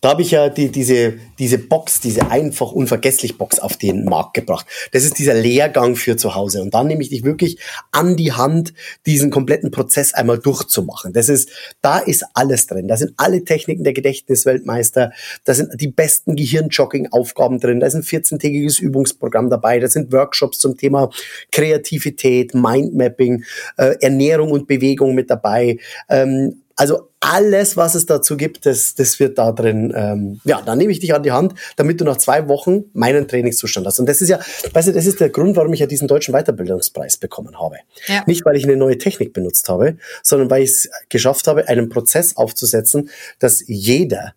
Da 0.00 0.10
habe 0.10 0.22
ich 0.22 0.30
ja 0.30 0.48
die, 0.48 0.70
diese, 0.70 1.14
diese 1.38 1.58
Box, 1.58 2.00
diese 2.00 2.30
einfach 2.30 2.72
unvergesslich 2.72 3.38
Box 3.38 3.58
auf 3.58 3.76
den 3.76 4.04
Markt 4.04 4.34
gebracht. 4.34 4.66
Das 4.92 5.04
ist 5.04 5.18
dieser 5.18 5.34
Lehrgang 5.34 5.96
für 5.96 6.16
zu 6.16 6.34
Hause. 6.34 6.62
Und 6.62 6.74
dann 6.74 6.86
nehme 6.86 7.02
ich 7.02 7.10
dich 7.10 7.24
wirklich 7.24 7.58
an 7.92 8.16
die 8.16 8.32
Hand, 8.32 8.74
diesen 9.06 9.30
kompletten 9.30 9.70
Prozess 9.70 10.14
einmal 10.14 10.38
durchzumachen. 10.38 11.12
Das 11.12 11.28
ist, 11.28 11.50
da 11.80 11.98
ist 11.98 12.24
alles 12.34 12.66
drin. 12.66 12.88
Da 12.88 12.96
sind 12.96 13.14
alle 13.16 13.44
Techniken 13.44 13.84
der 13.84 13.92
Gedächtnisweltmeister. 13.92 15.12
Da 15.44 15.54
sind 15.54 15.80
die 15.80 15.88
besten 15.88 16.36
Gehirnjogging-Aufgaben 16.36 17.60
drin. 17.60 17.80
Da 17.80 17.86
ist 17.86 17.94
ein 17.94 18.02
14-tägiges 18.02 18.80
Übungsprogramm 18.80 19.50
dabei. 19.50 19.80
Da 19.80 19.88
sind 19.88 20.12
Workshops 20.12 20.58
zum 20.58 20.76
Thema 20.76 21.10
Kreativität, 21.52 22.54
Mindmapping, 22.54 23.44
äh, 23.76 23.94
Ernährung 24.00 24.50
und 24.50 24.66
Bewegung 24.66 25.14
mit 25.14 25.30
dabei. 25.30 25.78
Ähm, 26.08 26.63
Also 26.76 27.10
alles, 27.20 27.76
was 27.76 27.94
es 27.94 28.06
dazu 28.06 28.36
gibt, 28.36 28.66
das, 28.66 28.94
das 28.94 29.20
wird 29.20 29.38
da 29.38 29.52
drin, 29.52 29.92
ähm, 29.96 30.40
ja, 30.44 30.60
da 30.60 30.74
nehme 30.74 30.92
ich 30.92 30.98
dich 30.98 31.14
an 31.14 31.22
die 31.22 31.32
Hand, 31.32 31.54
damit 31.76 32.00
du 32.00 32.04
nach 32.04 32.16
zwei 32.16 32.48
Wochen 32.48 32.84
meinen 32.92 33.28
Trainingszustand 33.28 33.86
hast. 33.86 34.00
Und 34.00 34.06
das 34.06 34.20
ist 34.20 34.28
ja, 34.28 34.40
weißt 34.72 34.88
du, 34.88 34.92
das 34.92 35.06
ist 35.06 35.20
der 35.20 35.30
Grund, 35.30 35.56
warum 35.56 35.72
ich 35.72 35.80
ja 35.80 35.86
diesen 35.86 36.08
deutschen 36.08 36.34
Weiterbildungspreis 36.34 37.16
bekommen 37.16 37.60
habe. 37.60 37.76
Ja. 38.06 38.24
Nicht, 38.26 38.44
weil 38.44 38.56
ich 38.56 38.64
eine 38.64 38.76
neue 38.76 38.98
Technik 38.98 39.32
benutzt 39.32 39.68
habe, 39.68 39.96
sondern 40.22 40.50
weil 40.50 40.62
ich 40.62 40.70
es 40.70 40.90
geschafft 41.08 41.46
habe, 41.46 41.68
einen 41.68 41.88
Prozess 41.88 42.36
aufzusetzen, 42.36 43.10
dass 43.38 43.62
jeder 43.66 44.34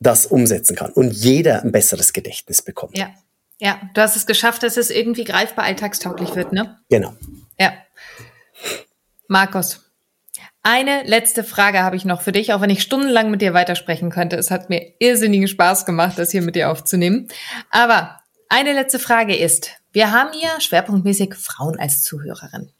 das 0.00 0.26
umsetzen 0.26 0.74
kann 0.76 0.90
und 0.92 1.12
jeder 1.12 1.62
ein 1.62 1.72
besseres 1.72 2.12
Gedächtnis 2.12 2.62
bekommt. 2.62 2.96
Ja. 2.96 3.10
Ja, 3.62 3.78
du 3.92 4.00
hast 4.00 4.16
es 4.16 4.24
geschafft, 4.24 4.62
dass 4.62 4.78
es 4.78 4.88
irgendwie 4.88 5.24
greifbar 5.24 5.66
alltagstauglich 5.66 6.34
wird, 6.34 6.54
ne? 6.54 6.78
Genau. 6.88 7.12
Ja. 7.58 7.74
Markus, 9.28 9.89
eine 10.62 11.04
letzte 11.04 11.42
Frage 11.42 11.82
habe 11.82 11.96
ich 11.96 12.04
noch 12.04 12.20
für 12.20 12.32
dich, 12.32 12.52
auch 12.52 12.60
wenn 12.60 12.70
ich 12.70 12.82
stundenlang 12.82 13.30
mit 13.30 13.40
dir 13.40 13.54
weitersprechen 13.54 14.10
könnte. 14.10 14.36
Es 14.36 14.50
hat 14.50 14.68
mir 14.68 14.92
irrsinnigen 14.98 15.48
Spaß 15.48 15.86
gemacht, 15.86 16.18
das 16.18 16.30
hier 16.30 16.42
mit 16.42 16.54
dir 16.54 16.70
aufzunehmen. 16.70 17.28
Aber 17.70 18.20
eine 18.48 18.74
letzte 18.74 18.98
Frage 18.98 19.36
ist, 19.36 19.70
wir 19.92 20.12
haben 20.12 20.32
hier 20.32 20.60
schwerpunktmäßig 20.60 21.34
Frauen 21.34 21.78
als 21.78 22.02
Zuhörerin. 22.02 22.72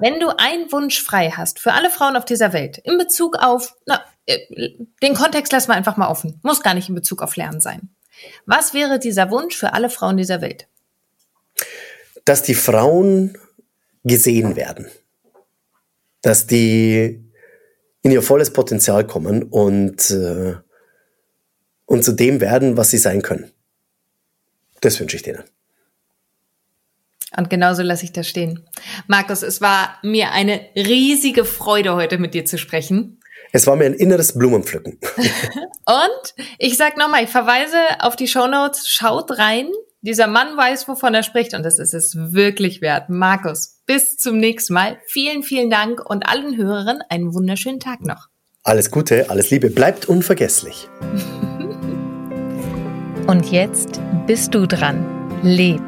Wenn 0.00 0.18
du 0.18 0.28
einen 0.38 0.70
Wunsch 0.72 1.02
frei 1.02 1.30
hast 1.30 1.58
für 1.58 1.72
alle 1.72 1.90
Frauen 1.90 2.16
auf 2.16 2.24
dieser 2.24 2.52
Welt 2.52 2.78
in 2.78 2.96
Bezug 2.96 3.36
auf, 3.36 3.74
na, 3.86 4.02
äh, 4.26 4.38
den 5.02 5.14
Kontext 5.14 5.52
lassen 5.52 5.68
wir 5.68 5.74
einfach 5.74 5.96
mal 5.96 6.08
offen, 6.08 6.40
muss 6.42 6.62
gar 6.62 6.74
nicht 6.74 6.88
in 6.88 6.94
Bezug 6.94 7.22
auf 7.22 7.36
Lernen 7.36 7.60
sein. 7.60 7.90
Was 8.46 8.72
wäre 8.72 8.98
dieser 8.98 9.30
Wunsch 9.30 9.56
für 9.56 9.74
alle 9.74 9.90
Frauen 9.90 10.16
dieser 10.16 10.40
Welt? 10.40 10.68
Dass 12.24 12.42
die 12.42 12.54
Frauen 12.54 13.36
gesehen 14.04 14.56
werden 14.56 14.86
dass 16.24 16.46
die 16.46 17.22
in 18.00 18.10
ihr 18.10 18.22
volles 18.22 18.50
Potenzial 18.50 19.06
kommen 19.06 19.42
und, 19.42 20.10
äh, 20.10 20.54
und 21.84 22.02
zu 22.02 22.12
dem 22.12 22.40
werden, 22.40 22.78
was 22.78 22.90
sie 22.90 22.98
sein 22.98 23.20
können. 23.20 23.52
Das 24.80 24.98
wünsche 24.98 25.16
ich 25.16 25.22
denen. 25.22 25.44
Und 27.36 27.50
genauso 27.50 27.82
lasse 27.82 28.04
ich 28.04 28.12
das 28.12 28.26
stehen. 28.26 28.66
Markus, 29.06 29.42
es 29.42 29.60
war 29.60 29.98
mir 30.02 30.30
eine 30.30 30.62
riesige 30.74 31.44
Freude, 31.44 31.94
heute 31.94 32.16
mit 32.16 32.32
dir 32.32 32.46
zu 32.46 32.56
sprechen. 32.56 33.20
Es 33.52 33.66
war 33.66 33.76
mir 33.76 33.84
ein 33.84 33.94
inneres 33.94 34.32
Blumenpflücken. 34.32 34.98
und 35.84 36.34
ich 36.58 36.78
sag 36.78 36.96
nochmal, 36.96 37.24
ich 37.24 37.30
verweise 37.30 37.76
auf 38.00 38.16
die 38.16 38.28
Shownotes, 38.28 38.88
schaut 38.88 39.38
rein. 39.38 39.68
Dieser 40.04 40.26
Mann 40.26 40.54
weiß, 40.54 40.86
wovon 40.86 41.14
er 41.14 41.22
spricht 41.22 41.54
und 41.54 41.64
das 41.64 41.78
ist 41.78 41.94
es 41.94 42.14
wirklich 42.14 42.82
wert. 42.82 43.08
Markus, 43.08 43.80
bis 43.86 44.18
zum 44.18 44.36
nächsten 44.36 44.74
Mal. 44.74 44.98
Vielen, 45.06 45.42
vielen 45.42 45.70
Dank 45.70 46.04
und 46.04 46.28
allen 46.28 46.58
Hörern 46.58 46.98
einen 47.08 47.32
wunderschönen 47.32 47.80
Tag 47.80 48.02
noch. 48.02 48.28
Alles 48.64 48.90
Gute, 48.90 49.30
alles 49.30 49.50
Liebe, 49.50 49.70
bleibt 49.70 50.04
unvergesslich. 50.04 50.90
und 53.26 53.50
jetzt 53.50 53.98
bist 54.26 54.54
du 54.54 54.66
dran. 54.66 55.06
Leb. 55.42 55.80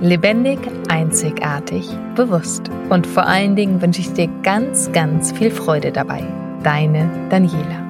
Lebendig, 0.00 0.58
einzigartig, 0.88 1.86
bewusst. 2.16 2.62
Und 2.88 3.06
vor 3.06 3.28
allen 3.28 3.54
Dingen 3.54 3.80
wünsche 3.80 4.00
ich 4.00 4.12
dir 4.12 4.26
ganz, 4.42 4.90
ganz 4.90 5.30
viel 5.30 5.52
Freude 5.52 5.92
dabei. 5.92 6.24
Deine 6.64 7.08
Daniela. 7.30 7.89